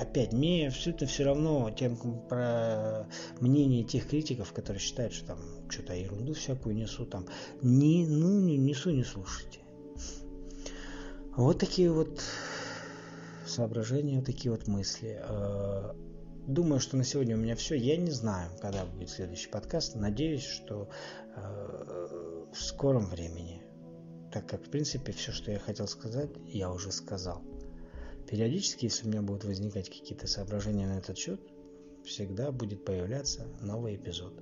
опять, 0.00 0.32
мне 0.32 0.68
абсолютно 0.68 1.06
все 1.06 1.24
равно 1.24 1.70
тем 1.70 1.96
про 2.28 3.06
мнение 3.40 3.84
тех 3.84 4.08
критиков, 4.08 4.52
которые 4.52 4.80
считают, 4.80 5.12
что 5.12 5.26
там 5.26 5.38
что-то 5.68 5.94
ерунду 5.94 6.32
всякую 6.34 6.74
несу, 6.74 7.04
там, 7.06 7.26
не, 7.62 8.06
ну, 8.06 8.40
не 8.40 8.56
несу, 8.56 8.90
не 8.90 9.04
слушайте. 9.04 9.60
Вот 11.36 11.58
такие 11.58 11.90
вот 11.92 12.22
соображения, 13.46 14.16
вот 14.16 14.26
такие 14.26 14.50
вот 14.50 14.66
мысли. 14.66 15.20
Э, 15.22 15.92
думаю, 16.46 16.80
что 16.80 16.96
на 16.96 17.04
сегодня 17.04 17.36
у 17.36 17.38
меня 17.38 17.56
все. 17.56 17.76
Я 17.76 17.96
не 17.96 18.10
знаю, 18.10 18.50
когда 18.60 18.84
будет 18.84 19.10
следующий 19.10 19.48
подкаст. 19.48 19.94
Надеюсь, 19.94 20.44
что 20.44 20.90
э, 21.36 22.46
в 22.52 22.60
скором 22.60 23.06
времени. 23.06 23.62
Так 24.32 24.48
как, 24.48 24.66
в 24.66 24.70
принципе, 24.70 25.12
все, 25.12 25.32
что 25.32 25.50
я 25.50 25.58
хотел 25.58 25.88
сказать, 25.88 26.30
я 26.46 26.70
уже 26.70 26.92
сказал. 26.92 27.42
Периодически, 28.30 28.84
если 28.84 29.06
у 29.06 29.10
меня 29.10 29.22
будут 29.22 29.42
возникать 29.44 29.88
какие-то 29.88 30.28
соображения 30.28 30.86
на 30.86 30.98
этот 30.98 31.18
счет, 31.18 31.40
всегда 32.04 32.52
будет 32.52 32.84
появляться 32.84 33.48
новый 33.60 33.96
эпизод. 33.96 34.32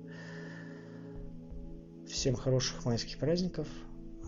Всем 2.07 2.35
хороших 2.35 2.85
майских 2.85 3.17
праздников, 3.17 3.67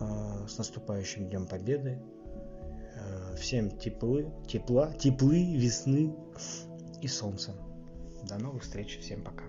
а, 0.00 0.48
с 0.48 0.58
наступающим 0.58 1.28
Днем 1.28 1.46
Победы, 1.46 2.02
а, 2.96 3.36
всем 3.36 3.70
теплы, 3.78 4.32
тепла, 4.48 4.92
теплы, 4.94 5.54
весны 5.54 6.12
и 7.00 7.06
солнца. 7.06 7.54
До 8.28 8.38
новых 8.38 8.64
встреч, 8.64 8.98
всем 8.98 9.22
пока. 9.22 9.44